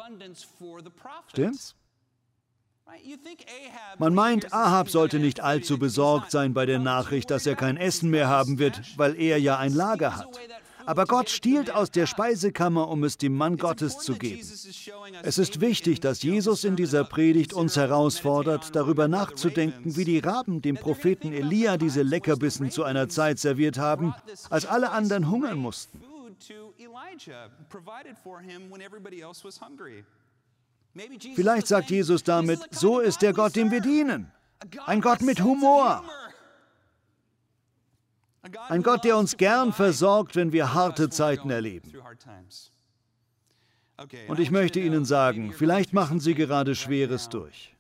Stimmt's? 1.29 1.75
Man 3.99 4.15
meint, 4.15 4.53
Ahab 4.53 4.91
sollte 4.91 5.19
nicht 5.19 5.41
allzu 5.41 5.79
besorgt 5.79 6.31
sein 6.31 6.53
bei 6.53 6.67
der 6.67 6.79
Nachricht, 6.79 7.31
dass 7.31 7.47
er 7.47 7.57
kein 7.57 7.77
Essen 7.77 8.11
mehr 8.11 8.29
haben 8.29 8.59
wird, 8.59 8.81
weil 8.99 9.19
er 9.19 9.39
ja 9.39 9.59
ein 9.59 9.73
Lager 9.73 10.17
hat. 10.17 10.29
Aber 10.87 11.07
Gott 11.07 11.31
stiehlt 11.31 11.75
aus 11.75 11.91
der 11.91 12.07
Speisekammer, 12.07 12.89
um 12.89 13.05
es 13.05 13.19
dem 13.19 13.37
Mann 13.37 13.57
Gottes 13.57 13.99
zu 13.99 14.15
geben. 14.15 14.41
Es 15.23 15.39
ist 15.39 15.61
wichtig, 15.61 16.01
dass 16.01 16.23
Jesus 16.23 16.65
in 16.65 16.77
dieser 16.77 17.05
Predigt 17.05 17.53
uns 17.53 17.77
herausfordert, 17.77 18.75
darüber 18.75 19.09
nachzudenken, 19.09 19.97
wie 19.97 20.05
die 20.05 20.19
Raben 20.19 20.63
dem 20.63 20.77
Propheten 20.77 21.33
Elia 21.33 21.77
diese 21.77 22.03
Leckerbissen 22.03 22.71
zu 22.71 22.85
einer 22.85 23.09
Zeit 23.09 23.39
serviert 23.39 23.79
haben, 23.79 24.15
als 24.51 24.67
alle 24.67 24.91
anderen 24.91 25.31
hungern 25.31 25.59
mussten. 25.59 26.01
Vielleicht 31.35 31.67
sagt 31.67 31.91
Jesus 31.91 32.23
damit, 32.23 32.61
so 32.71 32.99
ist 32.99 33.23
der 33.23 33.33
Gott, 33.33 33.57
dem 33.57 33.71
wir 33.71 33.81
dienen. 33.81 34.31
Ein 34.87 35.01
Gott 35.01 35.23
mit 35.23 35.43
Humor. 35.43 36.05
Ein 38.69 38.83
Gott, 38.83 39.05
der 39.05 39.17
uns 39.17 39.37
gern 39.37 39.73
versorgt, 39.73 40.35
wenn 40.35 40.53
wir 40.53 40.75
harte 40.75 41.09
Zeiten 41.11 41.51
erleben. 41.51 41.93
Und 44.29 44.41
ich 44.41 44.51
möchte 44.51 44.81
Ihnen 44.81 45.05
sagen, 45.05 45.53
vielleicht 45.53 45.93
machen 45.93 46.19
Sie 46.19 46.35
gerade 46.35 46.75
Schweres 46.75 47.29
durch. 47.29 47.75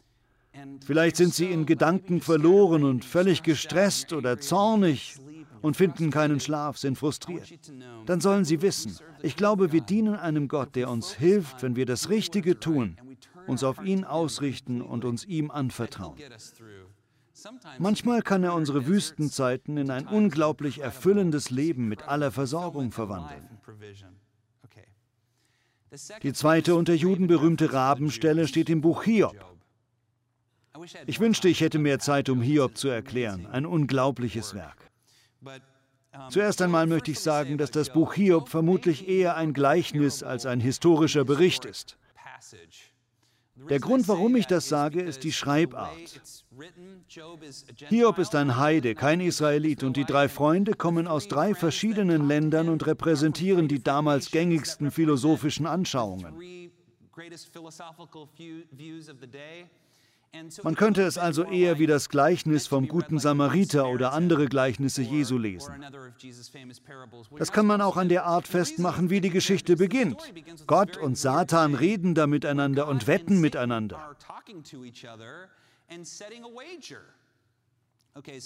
Vielleicht 0.84 1.16
sind 1.16 1.34
Sie 1.34 1.50
in 1.50 1.66
Gedanken 1.66 2.20
verloren 2.20 2.84
und 2.84 3.04
völlig 3.04 3.42
gestresst 3.42 4.12
oder 4.12 4.38
zornig 4.38 5.16
und 5.62 5.76
finden 5.76 6.10
keinen 6.10 6.40
Schlaf, 6.40 6.76
sind 6.76 6.98
frustriert. 6.98 7.48
Dann 8.06 8.20
sollen 8.20 8.44
Sie 8.44 8.60
wissen, 8.60 8.96
ich 9.22 9.36
glaube, 9.36 9.72
wir 9.72 9.80
dienen 9.80 10.14
einem 10.14 10.48
Gott, 10.48 10.76
der 10.76 10.90
uns 10.90 11.12
hilft, 11.12 11.62
wenn 11.62 11.74
wir 11.74 11.86
das 11.86 12.10
Richtige 12.10 12.60
tun, 12.60 12.96
uns 13.46 13.64
auf 13.64 13.82
ihn 13.82 14.04
ausrichten 14.04 14.82
und 14.82 15.04
uns 15.04 15.24
ihm 15.24 15.50
anvertrauen. 15.50 16.16
Manchmal 17.78 18.22
kann 18.22 18.44
er 18.44 18.54
unsere 18.54 18.86
Wüstenzeiten 18.86 19.76
in 19.76 19.90
ein 19.90 20.06
unglaublich 20.06 20.80
erfüllendes 20.80 21.50
Leben 21.50 21.88
mit 21.88 22.02
aller 22.02 22.30
Versorgung 22.30 22.92
verwandeln. 22.92 23.48
Die 26.22 26.32
zweite 26.32 26.74
unter 26.74 26.94
Juden 26.94 27.26
berühmte 27.26 27.72
Rabenstelle 27.72 28.48
steht 28.48 28.70
im 28.70 28.80
Buch 28.80 29.04
Hiob. 29.04 29.36
Ich 31.06 31.20
wünschte, 31.20 31.48
ich 31.48 31.60
hätte 31.60 31.78
mehr 31.78 31.98
Zeit, 31.98 32.28
um 32.30 32.40
Hiob 32.40 32.78
zu 32.78 32.88
erklären. 32.88 33.46
Ein 33.46 33.66
unglaubliches 33.66 34.54
Werk. 34.54 34.90
Zuerst 36.30 36.62
einmal 36.62 36.86
möchte 36.86 37.10
ich 37.10 37.20
sagen, 37.20 37.58
dass 37.58 37.70
das 37.70 37.92
Buch 37.92 38.14
Hiob 38.14 38.48
vermutlich 38.48 39.08
eher 39.08 39.36
ein 39.36 39.52
Gleichnis 39.52 40.22
als 40.22 40.46
ein 40.46 40.60
historischer 40.60 41.24
Bericht 41.24 41.64
ist. 41.64 41.98
Der 43.68 43.80
Grund, 43.80 44.08
warum 44.08 44.36
ich 44.36 44.46
das 44.46 44.68
sage, 44.68 45.00
ist 45.00 45.24
die 45.24 45.32
Schreibart. 45.32 45.90
Hiob 47.88 48.18
ist 48.18 48.34
ein 48.34 48.56
Heide, 48.56 48.94
kein 48.94 49.20
Israelit, 49.20 49.82
und 49.82 49.96
die 49.96 50.04
drei 50.04 50.28
Freunde 50.28 50.74
kommen 50.74 51.06
aus 51.06 51.28
drei 51.28 51.54
verschiedenen 51.54 52.26
Ländern 52.28 52.68
und 52.68 52.86
repräsentieren 52.86 53.68
die 53.68 53.82
damals 53.82 54.30
gängigsten 54.30 54.90
philosophischen 54.90 55.66
Anschauungen. 55.66 56.34
Man 60.62 60.76
könnte 60.76 61.02
es 61.02 61.18
also 61.18 61.44
eher 61.44 61.78
wie 61.78 61.86
das 61.86 62.08
Gleichnis 62.08 62.66
vom 62.66 62.88
guten 62.88 63.18
Samariter 63.18 63.88
oder 63.88 64.12
andere 64.12 64.46
Gleichnisse 64.46 65.02
Jesu 65.02 65.36
lesen. 65.36 65.84
Das 67.36 67.52
kann 67.52 67.66
man 67.66 67.82
auch 67.82 67.98
an 67.98 68.08
der 68.08 68.24
Art 68.24 68.48
festmachen, 68.48 69.10
wie 69.10 69.20
die 69.20 69.30
Geschichte 69.30 69.76
beginnt. 69.76 70.16
Gott 70.66 70.96
und 70.96 71.18
Satan 71.18 71.74
reden 71.74 72.14
da 72.14 72.26
miteinander 72.26 72.88
und 72.88 73.06
wetten 73.06 73.40
miteinander. 73.42 74.16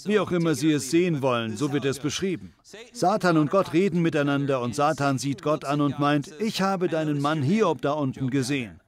Wie 0.05 0.19
auch 0.19 0.31
immer 0.31 0.55
Sie 0.55 0.71
es 0.71 0.91
sehen 0.91 1.21
wollen, 1.21 1.55
so 1.55 1.71
wird 1.71 1.85
es 1.85 1.99
beschrieben. 1.99 2.53
Satan 2.91 3.37
und 3.37 3.49
Gott 3.49 3.73
reden 3.73 4.01
miteinander 4.01 4.61
und 4.61 4.75
Satan 4.75 5.17
sieht 5.17 5.41
Gott 5.41 5.63
an 5.63 5.79
und 5.79 5.99
meint, 5.99 6.31
ich 6.39 6.61
habe 6.61 6.89
deinen 6.89 7.21
Mann 7.21 7.41
Hiob 7.41 7.81
da 7.81 7.93
unten 7.93 8.29
gesehen. 8.29 8.81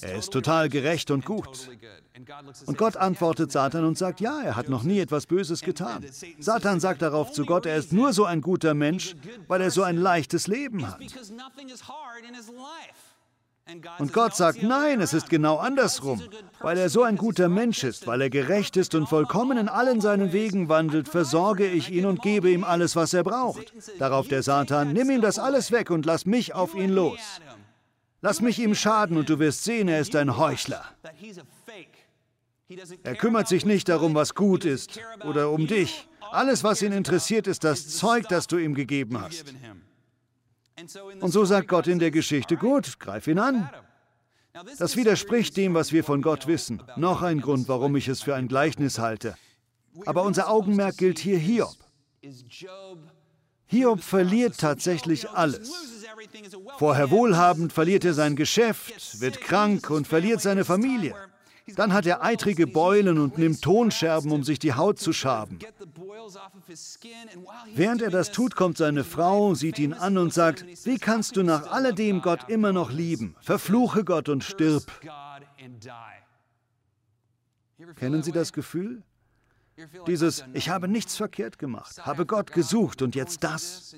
Er 0.00 0.16
ist 0.16 0.32
total 0.32 0.68
gerecht 0.68 1.10
und 1.12 1.24
gut. 1.24 1.70
Und 2.66 2.78
Gott 2.78 2.96
antwortet 2.96 3.52
Satan 3.52 3.84
und 3.84 3.96
sagt, 3.96 4.20
ja, 4.20 4.40
er 4.42 4.56
hat 4.56 4.68
noch 4.68 4.82
nie 4.82 4.98
etwas 4.98 5.26
Böses 5.26 5.60
getan. 5.60 6.04
Satan 6.40 6.80
sagt 6.80 7.00
darauf 7.02 7.30
zu 7.30 7.44
Gott, 7.44 7.64
er 7.64 7.76
ist 7.76 7.92
nur 7.92 8.12
so 8.12 8.24
ein 8.24 8.40
guter 8.40 8.74
Mensch, 8.74 9.14
weil 9.46 9.60
er 9.60 9.70
so 9.70 9.82
ein 9.82 9.96
leichtes 9.96 10.48
Leben 10.48 10.86
hat. 10.88 10.98
Und 13.98 14.12
Gott 14.14 14.34
sagt, 14.34 14.62
nein, 14.62 15.00
es 15.00 15.12
ist 15.12 15.28
genau 15.28 15.58
andersrum. 15.58 16.22
Weil 16.58 16.78
er 16.78 16.88
so 16.88 17.02
ein 17.02 17.16
guter 17.16 17.48
Mensch 17.48 17.84
ist, 17.84 18.06
weil 18.06 18.22
er 18.22 18.30
gerecht 18.30 18.76
ist 18.76 18.94
und 18.94 19.08
vollkommen 19.08 19.58
in 19.58 19.68
allen 19.68 20.00
seinen 20.00 20.32
Wegen 20.32 20.68
wandelt, 20.68 21.08
versorge 21.08 21.66
ich 21.66 21.90
ihn 21.90 22.06
und 22.06 22.22
gebe 22.22 22.50
ihm 22.50 22.64
alles, 22.64 22.96
was 22.96 23.12
er 23.12 23.22
braucht. 23.22 23.72
Darauf 23.98 24.26
der 24.26 24.42
Satan, 24.42 24.92
nimm 24.92 25.10
ihm 25.10 25.20
das 25.20 25.38
alles 25.38 25.70
weg 25.70 25.90
und 25.90 26.06
lass 26.06 26.24
mich 26.24 26.54
auf 26.54 26.74
ihn 26.74 26.90
los. 26.90 27.20
Lass 28.20 28.40
mich 28.40 28.58
ihm 28.58 28.74
schaden 28.74 29.16
und 29.16 29.28
du 29.28 29.38
wirst 29.38 29.64
sehen, 29.64 29.88
er 29.88 30.00
ist 30.00 30.16
ein 30.16 30.36
Heuchler. 30.36 30.84
Er 33.02 33.14
kümmert 33.14 33.48
sich 33.48 33.64
nicht 33.64 33.88
darum, 33.88 34.14
was 34.14 34.34
gut 34.34 34.64
ist 34.64 35.00
oder 35.24 35.50
um 35.50 35.66
dich. 35.66 36.08
Alles, 36.30 36.64
was 36.64 36.82
ihn 36.82 36.92
interessiert, 36.92 37.46
ist 37.46 37.64
das 37.64 37.88
Zeug, 37.88 38.28
das 38.28 38.46
du 38.46 38.58
ihm 38.58 38.74
gegeben 38.74 39.20
hast. 39.20 39.54
Und 41.20 41.30
so 41.30 41.44
sagt 41.44 41.68
Gott 41.68 41.86
in 41.86 41.98
der 41.98 42.10
Geschichte, 42.10 42.56
gut, 42.56 42.98
greif 43.00 43.26
ihn 43.26 43.38
an. 43.38 43.70
Das 44.78 44.96
widerspricht 44.96 45.56
dem, 45.56 45.74
was 45.74 45.92
wir 45.92 46.04
von 46.04 46.20
Gott 46.20 46.46
wissen. 46.46 46.82
Noch 46.96 47.22
ein 47.22 47.40
Grund, 47.40 47.68
warum 47.68 47.96
ich 47.96 48.08
es 48.08 48.22
für 48.22 48.34
ein 48.34 48.48
Gleichnis 48.48 48.98
halte. 48.98 49.36
Aber 50.06 50.22
unser 50.22 50.50
Augenmerk 50.50 50.96
gilt 50.96 51.18
hier 51.18 51.38
Hiob. 51.38 51.76
Hiob 53.66 54.02
verliert 54.02 54.58
tatsächlich 54.58 55.30
alles. 55.30 55.97
Vorher 56.78 57.10
wohlhabend 57.10 57.72
verliert 57.72 58.04
er 58.04 58.14
sein 58.14 58.36
Geschäft, 58.36 59.20
wird 59.20 59.40
krank 59.40 59.90
und 59.90 60.06
verliert 60.06 60.40
seine 60.40 60.64
Familie. 60.64 61.14
Dann 61.76 61.92
hat 61.92 62.06
er 62.06 62.24
eitrige 62.24 62.66
Beulen 62.66 63.18
und 63.18 63.38
nimmt 63.38 63.62
Tonscherben, 63.62 64.32
um 64.32 64.42
sich 64.42 64.58
die 64.58 64.72
Haut 64.72 64.98
zu 64.98 65.12
schaben. 65.12 65.58
Während 67.74 68.02
er 68.02 68.10
das 68.10 68.32
tut, 68.32 68.56
kommt 68.56 68.78
seine 68.78 69.04
Frau, 69.04 69.54
sieht 69.54 69.78
ihn 69.78 69.92
an 69.92 70.18
und 70.18 70.32
sagt, 70.32 70.64
wie 70.84 70.98
kannst 70.98 71.36
du 71.36 71.42
nach 71.42 71.70
alledem 71.70 72.22
Gott 72.22 72.48
immer 72.48 72.72
noch 72.72 72.90
lieben? 72.90 73.36
Verfluche 73.40 74.04
Gott 74.04 74.28
und 74.28 74.44
stirb. 74.44 74.84
Kennen 77.96 78.22
Sie 78.22 78.32
das 78.32 78.52
Gefühl? 78.52 79.02
Dieses, 80.06 80.44
ich 80.54 80.68
habe 80.68 80.88
nichts 80.88 81.16
verkehrt 81.16 81.58
gemacht, 81.58 82.04
habe 82.04 82.26
Gott 82.26 82.52
gesucht 82.52 83.02
und 83.02 83.14
jetzt 83.14 83.44
das. 83.44 83.94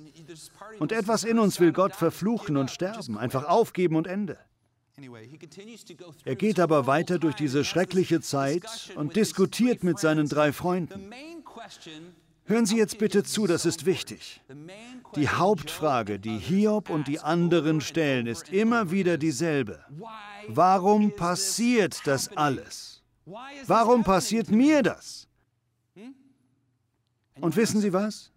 Und 0.78 0.92
etwas 0.92 1.24
in 1.24 1.38
uns 1.38 1.60
will 1.60 1.72
Gott 1.72 1.94
verfluchen 1.94 2.56
und 2.56 2.70
sterben, 2.70 3.16
einfach 3.16 3.44
aufgeben 3.44 3.96
und 3.96 4.06
Ende. 4.06 4.38
Er 6.24 6.36
geht 6.36 6.60
aber 6.60 6.86
weiter 6.86 7.18
durch 7.18 7.34
diese 7.34 7.64
schreckliche 7.64 8.20
Zeit 8.20 8.92
und 8.96 9.16
diskutiert 9.16 9.82
mit 9.82 9.98
seinen 9.98 10.28
drei 10.28 10.52
Freunden. 10.52 11.10
Hören 12.44 12.66
Sie 12.66 12.76
jetzt 12.76 12.98
bitte 12.98 13.22
zu, 13.22 13.46
das 13.46 13.64
ist 13.64 13.86
wichtig. 13.86 14.42
Die 15.14 15.28
Hauptfrage, 15.28 16.18
die 16.18 16.36
Hiob 16.36 16.90
und 16.90 17.06
die 17.06 17.20
anderen 17.20 17.80
stellen, 17.80 18.26
ist 18.26 18.52
immer 18.52 18.90
wieder 18.90 19.18
dieselbe. 19.18 19.84
Warum 20.48 21.14
passiert 21.14 22.00
das 22.06 22.28
alles? 22.36 23.02
Warum 23.66 24.02
passiert 24.02 24.50
mir 24.50 24.82
das? 24.82 25.28
Und 27.40 27.56
wissen 27.56 27.80
Sie 27.80 27.92
was? 27.92 28.30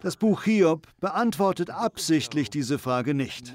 Das 0.00 0.16
Buch 0.16 0.44
Hiob 0.44 0.88
beantwortet 1.00 1.70
absichtlich 1.70 2.48
diese 2.48 2.78
Frage 2.78 3.14
nicht. 3.14 3.54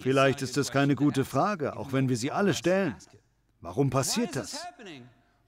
Vielleicht 0.00 0.42
ist 0.42 0.56
es 0.56 0.70
keine 0.70 0.94
gute 0.94 1.24
Frage, 1.24 1.76
auch 1.76 1.92
wenn 1.92 2.08
wir 2.08 2.16
sie 2.16 2.30
alle 2.30 2.54
stellen. 2.54 2.94
Warum 3.60 3.90
passiert 3.90 4.36
das? 4.36 4.64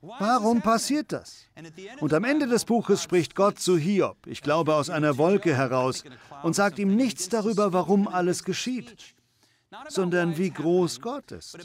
Warum 0.02 0.62
passiert 0.62 1.12
das? 1.12 1.46
Und 2.00 2.12
am 2.12 2.24
Ende 2.24 2.46
des 2.46 2.64
Buches 2.64 3.02
spricht 3.02 3.34
Gott 3.34 3.58
zu 3.58 3.78
Hiob, 3.78 4.26
ich 4.26 4.42
glaube 4.42 4.74
aus 4.74 4.90
einer 4.90 5.16
Wolke 5.18 5.54
heraus, 5.54 6.04
und 6.42 6.54
sagt 6.54 6.78
ihm 6.78 6.96
nichts 6.96 7.28
darüber, 7.28 7.72
warum 7.72 8.08
alles 8.08 8.44
geschieht 8.44 9.14
sondern 9.88 10.36
wie 10.36 10.50
groß 10.50 11.00
Gott 11.00 11.30
ist, 11.30 11.56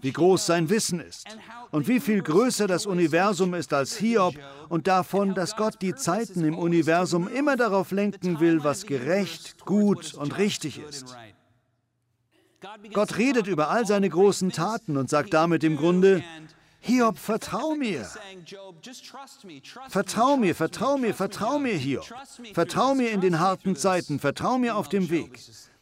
wie 0.00 0.12
groß 0.12 0.46
sein 0.46 0.68
Wissen 0.68 1.00
ist 1.00 1.26
und 1.70 1.86
wie 1.86 2.00
viel 2.00 2.22
größer 2.22 2.66
das 2.66 2.86
Universum 2.86 3.54
ist 3.54 3.72
als 3.72 3.96
Hiob 3.96 4.34
und 4.68 4.86
davon, 4.88 5.34
dass 5.34 5.56
Gott 5.56 5.80
die 5.80 5.94
Zeiten 5.94 6.44
im 6.44 6.58
Universum 6.58 7.28
immer 7.28 7.56
darauf 7.56 7.92
lenken 7.92 8.40
will, 8.40 8.64
was 8.64 8.86
gerecht, 8.86 9.64
gut 9.64 10.14
und 10.14 10.38
richtig 10.38 10.78
ist. 10.78 11.16
Gott 12.92 13.16
redet 13.16 13.46
über 13.46 13.70
all 13.70 13.86
seine 13.86 14.10
großen 14.10 14.50
Taten 14.50 14.96
und 14.96 15.08
sagt 15.08 15.34
damit 15.34 15.62
im 15.62 15.76
Grunde, 15.76 16.24
Hiob, 16.80 17.18
vertrau 17.18 17.74
mir. 17.74 18.08
Vertrau 19.88 20.36
mir, 20.36 20.54
vertrau 20.54 20.98
mir, 20.98 21.14
vertrau 21.14 21.58
mir, 21.58 21.74
Hiob. 21.74 22.06
Vertrau 22.54 22.94
mir 22.94 23.10
in 23.10 23.20
den 23.20 23.40
harten 23.40 23.76
Zeiten, 23.76 24.18
vertrau 24.18 24.58
mir 24.58 24.76
auf 24.76 24.88
dem 24.88 25.10
Weg. 25.10 25.40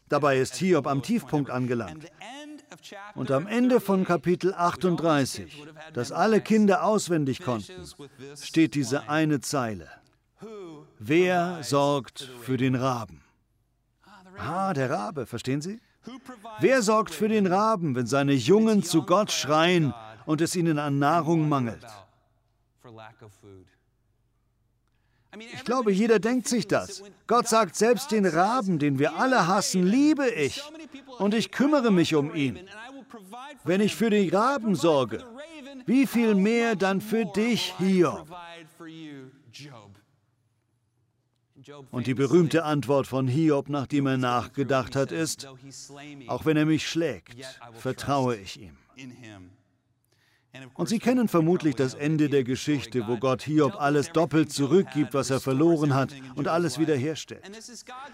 Dabei 0.09 0.39
ist 0.39 0.57
Hiob 0.57 0.87
am 0.87 1.03
Tiefpunkt 1.03 1.51
angelangt. 1.51 2.07
Und 3.15 3.31
am 3.31 3.47
Ende 3.47 3.81
von 3.81 4.05
Kapitel 4.05 4.53
38, 4.53 5.65
das 5.93 6.13
alle 6.13 6.41
Kinder 6.41 6.85
auswendig 6.85 7.41
konnten, 7.43 7.73
steht 8.41 8.75
diese 8.75 9.09
eine 9.09 9.41
Zeile. 9.41 9.89
Wer 10.99 11.63
sorgt 11.63 12.31
für 12.43 12.57
den 12.57 12.75
Raben? 12.75 13.23
Ah, 14.37 14.75
der 14.75 14.91
Rabe, 14.91 15.27
verstehen 15.27 15.61
Sie? 15.61 15.81
Wer 16.61 16.83
sorgt 16.83 17.15
für 17.15 17.29
den 17.29 17.47
Raben, 17.47 17.95
wenn 17.95 18.07
seine 18.07 18.33
Jungen 18.33 18.83
zu 18.83 19.05
Gott 19.05 19.33
schreien 19.33 19.95
und 20.27 20.41
es 20.41 20.55
ihnen 20.57 20.79
an 20.79 20.99
Nahrung 20.99 21.49
mangelt? 21.49 21.87
Ich 25.39 25.65
glaube, 25.65 25.93
jeder 25.93 26.19
denkt 26.19 26.49
sich 26.49 26.67
das. 26.67 27.03
Gott 27.27 27.49
sagt, 27.49 27.77
selbst 27.77 28.11
den 28.11 28.27
Raben, 28.27 28.79
den 28.79 28.99
wir 28.99 29.17
alle 29.17 29.47
hassen, 29.47 29.85
liebe 29.87 30.29
ich 30.29 30.63
und 31.19 31.35
ich 31.35 31.51
kümmere 31.51 31.91
mich 31.91 32.15
um 32.15 32.35
ihn. 32.35 32.61
Wenn 33.65 33.81
ich 33.81 33.95
für 33.95 34.11
den 34.11 34.29
Raben 34.35 34.75
sorge, 34.75 35.25
wie 35.87 36.07
viel 36.07 36.35
mehr 36.35 36.77
dann 36.77 37.01
für 37.01 37.25
dich, 37.25 37.75
Hiob? 37.79 38.27
Und 41.91 42.07
die 42.07 42.15
berühmte 42.15 42.65
Antwort 42.65 43.07
von 43.07 43.27
Hiob, 43.27 43.69
nachdem 43.69 44.07
er 44.07 44.19
nachgedacht 44.19 44.97
hat, 44.97 45.13
ist, 45.13 45.49
auch 46.27 46.45
wenn 46.45 46.57
er 46.57 46.67
mich 46.67 46.87
schlägt, 46.87 47.35
vertraue 47.73 48.37
ich 48.37 48.61
ihm. 48.61 48.77
Und 50.75 50.89
Sie 50.89 50.99
kennen 50.99 51.29
vermutlich 51.29 51.75
das 51.75 51.95
Ende 51.95 52.29
der 52.29 52.45
Geschichte, 52.45 53.07
wo 53.09 53.17
Gott 53.17 53.43
Hiob 53.43 53.75
alles 53.81 54.13
doppelt 54.13 54.53
zurückgibt, 54.53 55.15
was 55.15 55.31
er 55.31 55.41
verloren 55.41 55.95
hat, 55.95 56.11
und 56.37 56.49
alles 56.49 56.79
wiederherstellt. 56.79 57.43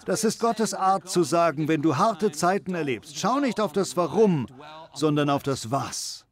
Das 0.07 0.25
ist 0.25 0.41
Gottes 0.41 0.75
Art 0.75 1.09
zu 1.09 1.23
sagen, 1.23 1.69
wenn 1.69 1.83
du 1.83 1.97
harte 1.97 2.33
Zeiten 2.33 2.75
erlebst, 2.75 3.19
schau 3.19 3.41
nicht 3.41 3.61
auf 3.61 3.73
das 3.73 3.97
Warum, 3.97 4.47
sondern 4.95 5.29
auf 5.31 5.43
das 5.43 5.71
Was. 5.71 6.27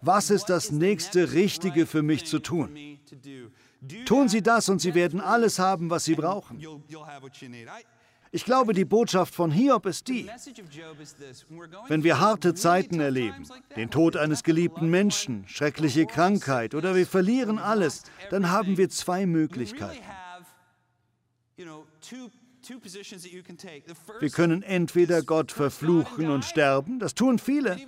Was 0.00 0.30
ist 0.30 0.46
das 0.46 0.70
nächste 0.70 1.32
Richtige 1.32 1.86
für 1.86 2.02
mich 2.02 2.26
zu 2.26 2.38
tun? 2.38 2.98
Tun 4.04 4.28
Sie 4.28 4.42
das 4.42 4.68
und 4.68 4.80
Sie 4.80 4.94
werden 4.94 5.20
alles 5.20 5.58
haben, 5.58 5.90
was 5.90 6.04
Sie 6.04 6.14
brauchen. 6.14 6.60
Ich 8.32 8.44
glaube, 8.44 8.74
die 8.74 8.84
Botschaft 8.84 9.34
von 9.34 9.50
Hiob 9.50 9.86
ist 9.86 10.06
die, 10.06 10.28
wenn 11.88 12.04
wir 12.04 12.20
harte 12.20 12.54
Zeiten 12.54 13.00
erleben, 13.00 13.44
den 13.74 13.90
Tod 13.90 14.16
eines 14.16 14.44
geliebten 14.44 14.88
Menschen, 14.88 15.48
schreckliche 15.48 16.06
Krankheit 16.06 16.76
oder 16.76 16.94
wir 16.94 17.06
verlieren 17.06 17.58
alles, 17.58 18.04
dann 18.30 18.50
haben 18.50 18.76
wir 18.76 18.88
zwei 18.88 19.26
Möglichkeiten. 19.26 19.98
Wir 24.20 24.30
können 24.30 24.62
entweder 24.62 25.22
Gott 25.22 25.50
verfluchen 25.50 26.30
und 26.30 26.44
sterben, 26.44 27.00
das 27.00 27.14
tun 27.14 27.40
viele, 27.40 27.78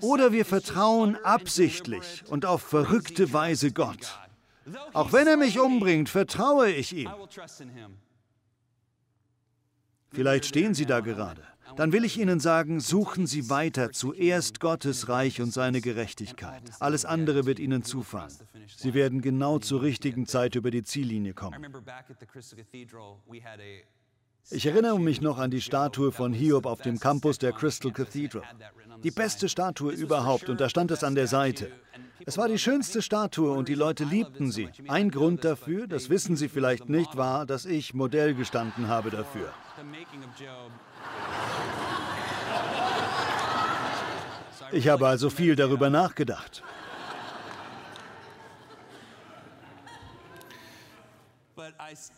oder 0.00 0.32
wir 0.32 0.46
vertrauen 0.46 1.16
absichtlich 1.16 2.24
und 2.28 2.46
auf 2.46 2.62
verrückte 2.62 3.34
Weise 3.34 3.70
Gott. 3.70 4.18
Auch 4.94 5.12
wenn 5.12 5.26
er 5.26 5.36
mich 5.36 5.60
umbringt, 5.60 6.08
vertraue 6.08 6.70
ich 6.70 6.96
ihm. 6.96 7.10
Vielleicht 10.12 10.46
stehen 10.46 10.74
Sie 10.74 10.86
da 10.86 11.00
gerade. 11.00 11.42
Dann 11.76 11.92
will 11.92 12.04
ich 12.04 12.18
Ihnen 12.18 12.40
sagen, 12.40 12.80
suchen 12.80 13.26
Sie 13.26 13.50
weiter 13.50 13.92
zuerst 13.92 14.60
Gottes 14.60 15.08
Reich 15.08 15.40
und 15.42 15.52
seine 15.52 15.80
Gerechtigkeit. 15.80 16.62
Alles 16.80 17.04
andere 17.04 17.44
wird 17.44 17.58
Ihnen 17.58 17.82
zufallen. 17.82 18.32
Sie 18.76 18.94
werden 18.94 19.20
genau 19.20 19.58
zur 19.58 19.82
richtigen 19.82 20.26
Zeit 20.26 20.54
über 20.54 20.70
die 20.70 20.84
Ziellinie 20.84 21.34
kommen. 21.34 21.66
Ich 24.50 24.64
erinnere 24.64 25.00
mich 25.00 25.20
noch 25.20 25.38
an 25.38 25.50
die 25.50 25.60
Statue 25.60 26.12
von 26.12 26.32
Hiob 26.32 26.66
auf 26.66 26.80
dem 26.80 27.00
Campus 27.00 27.38
der 27.38 27.52
Crystal 27.52 27.90
Cathedral. 27.90 28.44
Die 29.02 29.10
beste 29.10 29.48
Statue 29.48 29.92
überhaupt 29.92 30.48
und 30.48 30.60
da 30.60 30.68
stand 30.68 30.92
es 30.92 31.02
an 31.02 31.16
der 31.16 31.26
Seite. 31.26 31.72
Es 32.24 32.38
war 32.38 32.48
die 32.48 32.58
schönste 32.58 33.02
Statue 33.02 33.50
und 33.50 33.68
die 33.68 33.74
Leute 33.74 34.04
liebten 34.04 34.52
sie. 34.52 34.68
Ein 34.86 35.10
Grund 35.10 35.44
dafür, 35.44 35.88
das 35.88 36.10
wissen 36.10 36.36
Sie 36.36 36.48
vielleicht 36.48 36.88
nicht, 36.88 37.16
war, 37.16 37.44
dass 37.44 37.66
ich 37.66 37.92
Modell 37.92 38.34
gestanden 38.34 38.88
habe 38.88 39.10
dafür. 39.10 39.52
Ich 44.72 44.88
habe 44.88 45.06
also 45.06 45.30
viel 45.30 45.56
darüber 45.56 45.90
nachgedacht. 45.90 46.62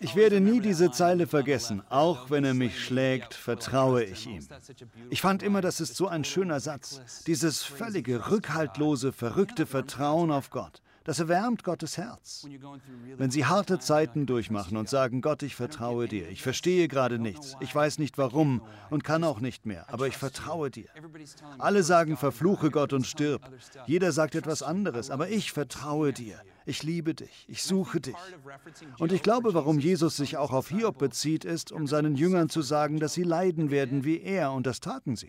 Ich 0.01 0.15
werde 0.15 0.41
nie 0.41 0.61
diese 0.61 0.91
Zeile 0.91 1.27
vergessen. 1.27 1.83
Auch 1.89 2.31
wenn 2.31 2.45
er 2.45 2.55
mich 2.55 2.85
schlägt, 2.85 3.35
vertraue 3.35 4.05
ich 4.05 4.27
ihm. 4.27 4.47
Ich 5.11 5.21
fand 5.21 5.43
immer, 5.43 5.61
das 5.61 5.81
ist 5.81 5.97
so 5.97 6.09
ein 6.09 6.25
schöner 6.25 6.61
Satz. 6.61 7.25
Dieses 7.25 7.63
völlige, 7.63 8.31
rückhaltlose, 8.31 9.13
verrückte 9.13 9.67
Vertrauen 9.67 10.31
auf 10.31 10.51
Gott. 10.51 10.83
Das 11.09 11.21
erwärmt 11.21 11.65
Gottes 11.65 11.97
Herz. 11.97 12.47
Wenn 13.17 13.31
Sie 13.31 13.47
harte 13.47 13.79
Zeiten 13.79 14.27
durchmachen 14.27 14.77
und 14.77 14.91
sagen, 14.91 15.23
Gott, 15.23 15.43
ich 15.43 15.55
vertraue 15.57 16.07
dir, 16.07 16.29
ich 16.29 16.43
verstehe 16.43 16.87
gerade 16.87 17.19
nichts, 17.19 17.57
ich 17.61 17.75
weiß 17.75 17.99
nicht 17.99 18.19
warum 18.19 18.61
und 18.91 19.05
kann 19.05 19.25
auch 19.25 19.41
nicht 19.41 19.65
mehr, 19.65 19.87
aber 19.91 20.07
ich 20.07 20.19
vertraue 20.19 20.71
dir. 20.71 20.91
Alle 21.57 21.83
sagen, 21.83 22.19
verfluche 22.19 22.71
Gott 22.71 22.93
und 22.93 23.07
stirb. 23.07 23.51
Jeder 23.87 24.13
sagt 24.13 24.35
etwas 24.35 24.63
anderes, 24.63 25.11
aber 25.11 25.31
ich 25.31 25.51
vertraue 25.51 26.13
dir. 26.13 26.43
Ich 26.69 26.83
liebe 26.83 27.15
dich, 27.15 27.47
ich 27.49 27.63
suche 27.63 27.99
dich. 27.99 28.15
Und 28.99 29.11
ich 29.11 29.23
glaube, 29.23 29.55
warum 29.55 29.79
Jesus 29.79 30.19
sich 30.19 30.37
auch 30.37 30.53
auf 30.53 30.69
Hiob 30.69 30.99
bezieht, 30.99 31.47
ist, 31.47 31.73
um 31.73 31.87
seinen 31.87 32.15
Jüngern 32.15 32.51
zu 32.51 32.61
sagen, 32.61 33.01
dass 33.01 33.15
sie 33.15 33.23
leiden 33.23 33.71
werden 33.71 34.05
wie 34.05 34.21
er, 34.21 34.53
und 34.53 34.67
das 34.67 34.81
taten 34.81 35.17
sie. 35.17 35.29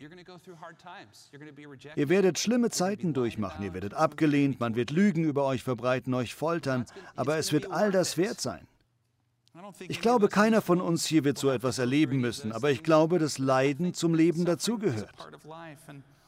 Ihr 1.95 2.09
werdet 2.09 2.39
schlimme 2.39 2.69
Zeiten 2.71 3.13
durchmachen, 3.13 3.63
ihr 3.63 3.73
werdet 3.73 3.93
abgelehnt, 3.93 4.59
man 4.59 4.75
wird 4.75 4.91
Lügen 4.91 5.23
über 5.23 5.45
euch 5.45 5.63
verbreiten, 5.63 6.13
euch 6.13 6.35
foltern, 6.35 6.85
aber 7.15 7.37
es 7.37 7.53
wird 7.53 7.71
all 7.71 7.89
das 7.91 8.17
wert 8.17 8.41
sein. 8.41 8.67
Ich 9.87 10.01
glaube, 10.01 10.27
keiner 10.27 10.61
von 10.61 10.81
uns 10.81 11.05
hier 11.05 11.23
wird 11.23 11.37
so 11.37 11.49
etwas 11.51 11.79
erleben 11.79 12.19
müssen, 12.19 12.51
aber 12.51 12.69
ich 12.69 12.83
glaube, 12.83 13.17
dass 13.17 13.37
Leiden 13.37 13.93
zum 13.93 14.13
Leben 14.13 14.43
dazugehört. 14.43 15.15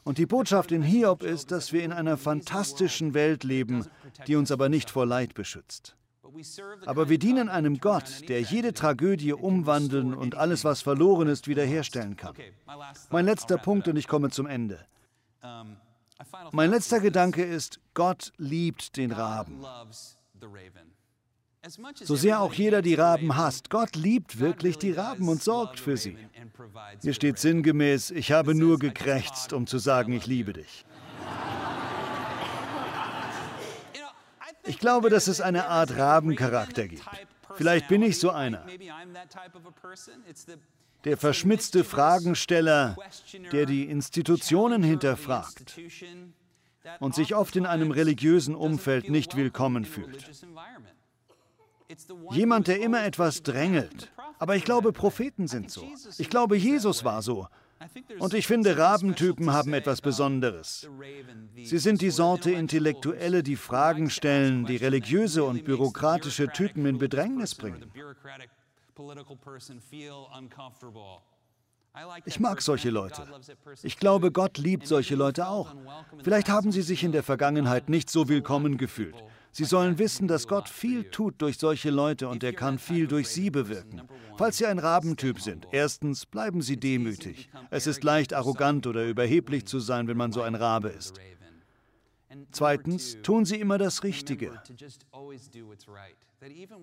Und 0.04 0.18
die 0.18 0.26
Botschaft 0.26 0.72
in 0.72 0.82
Hiob 0.82 1.22
ist, 1.22 1.52
dass 1.52 1.72
wir 1.72 1.84
in 1.84 1.92
einer 1.92 2.16
fantastischen 2.16 3.14
Welt 3.14 3.44
leben, 3.44 3.86
die 4.26 4.36
uns 4.36 4.50
aber 4.50 4.68
nicht 4.68 4.90
vor 4.90 5.06
Leid 5.06 5.34
beschützt. 5.34 5.96
Aber 6.86 7.08
wir 7.08 7.18
dienen 7.18 7.48
einem 7.48 7.78
Gott, 7.78 8.28
der 8.28 8.40
jede 8.40 8.72
Tragödie 8.72 9.32
umwandeln 9.32 10.14
und 10.14 10.34
alles, 10.34 10.64
was 10.64 10.82
verloren 10.82 11.28
ist, 11.28 11.46
wiederherstellen 11.46 12.16
kann. 12.16 12.34
Mein 13.10 13.26
letzter 13.26 13.58
Punkt 13.58 13.86
und 13.88 13.96
ich 13.96 14.08
komme 14.08 14.30
zum 14.30 14.46
Ende. 14.46 14.84
Mein 16.52 16.70
letzter 16.70 17.00
Gedanke 17.00 17.44
ist, 17.44 17.80
Gott 17.94 18.32
liebt 18.38 18.96
den 18.96 19.12
Raben. 19.12 19.64
So 22.02 22.16
sehr 22.16 22.40
auch 22.40 22.52
jeder 22.54 22.82
die 22.82 22.94
Raben 22.94 23.36
hasst, 23.36 23.70
Gott 23.70 23.94
liebt 23.94 24.40
wirklich 24.40 24.78
die 24.78 24.90
Raben 24.90 25.28
und 25.28 25.42
sorgt 25.42 25.78
für 25.78 25.96
sie. 25.96 26.16
Hier 27.02 27.14
steht 27.14 27.38
sinngemäß, 27.38 28.10
ich 28.10 28.32
habe 28.32 28.54
nur 28.54 28.80
gekrächzt, 28.80 29.52
um 29.52 29.68
zu 29.68 29.78
sagen, 29.78 30.12
ich 30.12 30.26
liebe 30.26 30.54
dich. 30.54 30.84
Ich 34.64 34.78
glaube, 34.78 35.08
dass 35.08 35.28
es 35.28 35.40
eine 35.40 35.68
Art 35.68 35.96
Rabencharakter 35.96 36.88
gibt. 36.88 37.04
Vielleicht 37.54 37.86
bin 37.88 38.02
ich 38.02 38.18
so 38.18 38.30
einer. 38.30 38.66
Der 41.04 41.16
verschmitzte 41.16 41.84
Fragensteller, 41.84 42.96
der 43.52 43.66
die 43.66 43.84
Institutionen 43.84 44.82
hinterfragt 44.82 45.80
und 46.98 47.14
sich 47.14 47.36
oft 47.36 47.54
in 47.54 47.66
einem 47.66 47.92
religiösen 47.92 48.56
Umfeld 48.56 49.10
nicht 49.10 49.36
willkommen 49.36 49.84
fühlt. 49.84 50.28
Jemand, 52.30 52.68
der 52.68 52.80
immer 52.80 53.04
etwas 53.04 53.42
drängelt. 53.42 54.10
Aber 54.38 54.56
ich 54.56 54.64
glaube, 54.64 54.92
Propheten 54.92 55.46
sind 55.46 55.70
so. 55.70 55.86
Ich 56.18 56.30
glaube, 56.30 56.56
Jesus 56.56 57.04
war 57.04 57.22
so. 57.22 57.46
Und 58.18 58.34
ich 58.34 58.46
finde, 58.46 58.76
Rabentypen 58.76 59.52
haben 59.52 59.72
etwas 59.72 60.00
Besonderes. 60.00 60.88
Sie 61.56 61.78
sind 61.78 62.00
die 62.00 62.10
Sorte 62.10 62.52
Intellektuelle, 62.52 63.42
die 63.42 63.56
Fragen 63.56 64.10
stellen, 64.10 64.66
die 64.66 64.76
religiöse 64.76 65.44
und 65.44 65.64
bürokratische 65.64 66.48
Typen 66.48 66.86
in 66.86 66.98
Bedrängnis 66.98 67.54
bringen. 67.54 67.90
Ich 72.24 72.40
mag 72.40 72.62
solche 72.62 72.90
Leute. 72.90 73.22
Ich 73.82 73.98
glaube, 73.98 74.32
Gott 74.32 74.56
liebt 74.56 74.86
solche 74.86 75.14
Leute 75.14 75.46
auch. 75.46 75.74
Vielleicht 76.22 76.48
haben 76.48 76.72
sie 76.72 76.82
sich 76.82 77.04
in 77.04 77.12
der 77.12 77.22
Vergangenheit 77.22 77.88
nicht 77.88 78.08
so 78.08 78.28
willkommen 78.28 78.78
gefühlt. 78.78 79.22
Sie 79.50 79.64
sollen 79.64 79.98
wissen, 79.98 80.28
dass 80.28 80.48
Gott 80.48 80.70
viel 80.70 81.04
tut 81.10 81.34
durch 81.42 81.58
solche 81.58 81.90
Leute 81.90 82.28
und 82.28 82.42
er 82.42 82.54
kann 82.54 82.78
viel 82.78 83.06
durch 83.06 83.28
sie 83.28 83.50
bewirken. 83.50 84.00
Falls 84.38 84.56
Sie 84.56 84.64
ein 84.64 84.78
Rabentyp 84.78 85.40
sind, 85.40 85.68
erstens 85.72 86.24
bleiben 86.24 86.62
Sie 86.62 86.78
demütig. 86.78 87.50
Es 87.70 87.86
ist 87.86 88.02
leicht 88.02 88.32
arrogant 88.32 88.86
oder 88.86 89.06
überheblich 89.06 89.66
zu 89.66 89.78
sein, 89.78 90.08
wenn 90.08 90.16
man 90.16 90.32
so 90.32 90.40
ein 90.40 90.54
Rabe 90.54 90.88
ist. 90.88 91.20
Zweitens, 92.50 93.18
tun 93.22 93.44
Sie 93.44 93.56
immer 93.56 93.78
das 93.78 94.04
Richtige. 94.04 94.60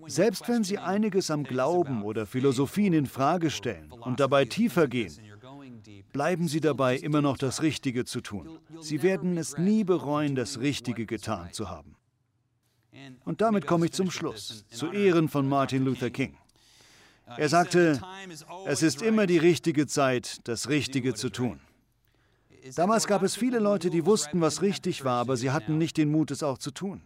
Selbst 0.08 0.48
wenn 0.48 0.64
Sie 0.64 0.78
einiges 0.78 1.32
am 1.32 1.44
Glauben 1.44 2.04
oder 2.04 2.26
Philosophien 2.26 2.94
in 2.94 3.06
Frage 3.06 3.50
stellen 3.50 3.92
und 3.92 4.20
dabei 4.20 4.46
tiefer 4.46 4.88
gehen, 4.88 5.14
bleiben 6.14 6.48
Sie 6.48 6.62
dabei, 6.62 6.98
immer 6.98 7.22
noch 7.22 7.38
das 7.38 7.62
Richtige 7.62 8.06
zu 8.06 8.22
tun. 8.22 8.60
Sie 8.80 9.04
werden 9.04 9.38
es 9.38 9.58
nie 9.58 9.84
bereuen, 9.84 10.36
das 10.36 10.60
Richtige 10.60 11.06
getan 11.06 11.52
zu 11.52 11.70
haben. 11.70 11.96
Und 13.26 13.42
damit 13.42 13.68
komme 13.68 13.86
ich 13.86 13.92
zum 13.92 14.12
Schluss, 14.12 14.66
zu 14.70 14.92
Ehren 14.92 15.30
von 15.30 15.48
Martin 15.48 15.84
Luther 15.84 16.10
King. 16.10 16.38
Er 17.38 17.50
sagte, 17.50 18.02
es 18.66 18.82
ist 18.82 19.02
immer 19.02 19.28
die 19.28 19.38
richtige 19.38 19.86
Zeit, 19.88 20.40
das 20.46 20.70
Richtige 20.70 21.14
zu 21.14 21.30
tun. 21.30 21.60
Damals 22.76 23.08
gab 23.08 23.24
es 23.24 23.36
viele 23.36 23.60
Leute, 23.60 23.90
die 23.90 24.06
wussten, 24.06 24.42
was 24.42 24.62
richtig 24.62 25.04
war, 25.04 25.20
aber 25.20 25.38
sie 25.38 25.52
hatten 25.52 25.78
nicht 25.78 25.98
den 25.98 26.12
Mut, 26.12 26.32
es 26.32 26.44
auch 26.44 26.58
zu 26.58 26.72
tun. 26.72 27.02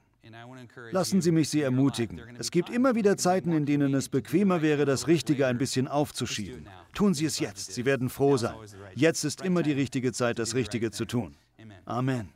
Lassen 0.91 1.21
Sie 1.21 1.31
mich 1.31 1.49
Sie 1.49 1.61
ermutigen. 1.61 2.21
Es 2.39 2.49
gibt 2.49 2.69
immer 2.69 2.95
wieder 2.95 3.17
Zeiten, 3.17 3.51
in 3.51 3.65
denen 3.65 3.93
es 3.93 4.09
bequemer 4.09 4.61
wäre, 4.61 4.85
das 4.85 5.07
Richtige 5.07 5.47
ein 5.47 5.57
bisschen 5.57 5.87
aufzuschieben. 5.87 6.67
Tun 6.93 7.13
Sie 7.13 7.25
es 7.25 7.39
jetzt, 7.39 7.73
Sie 7.73 7.85
werden 7.85 8.09
froh 8.09 8.37
sein. 8.37 8.55
Jetzt 8.95 9.25
ist 9.25 9.41
immer 9.41 9.63
die 9.63 9.73
richtige 9.73 10.13
Zeit, 10.13 10.39
das 10.39 10.55
Richtige 10.55 10.91
zu 10.91 11.05
tun. 11.05 11.35
Amen. 11.85 12.29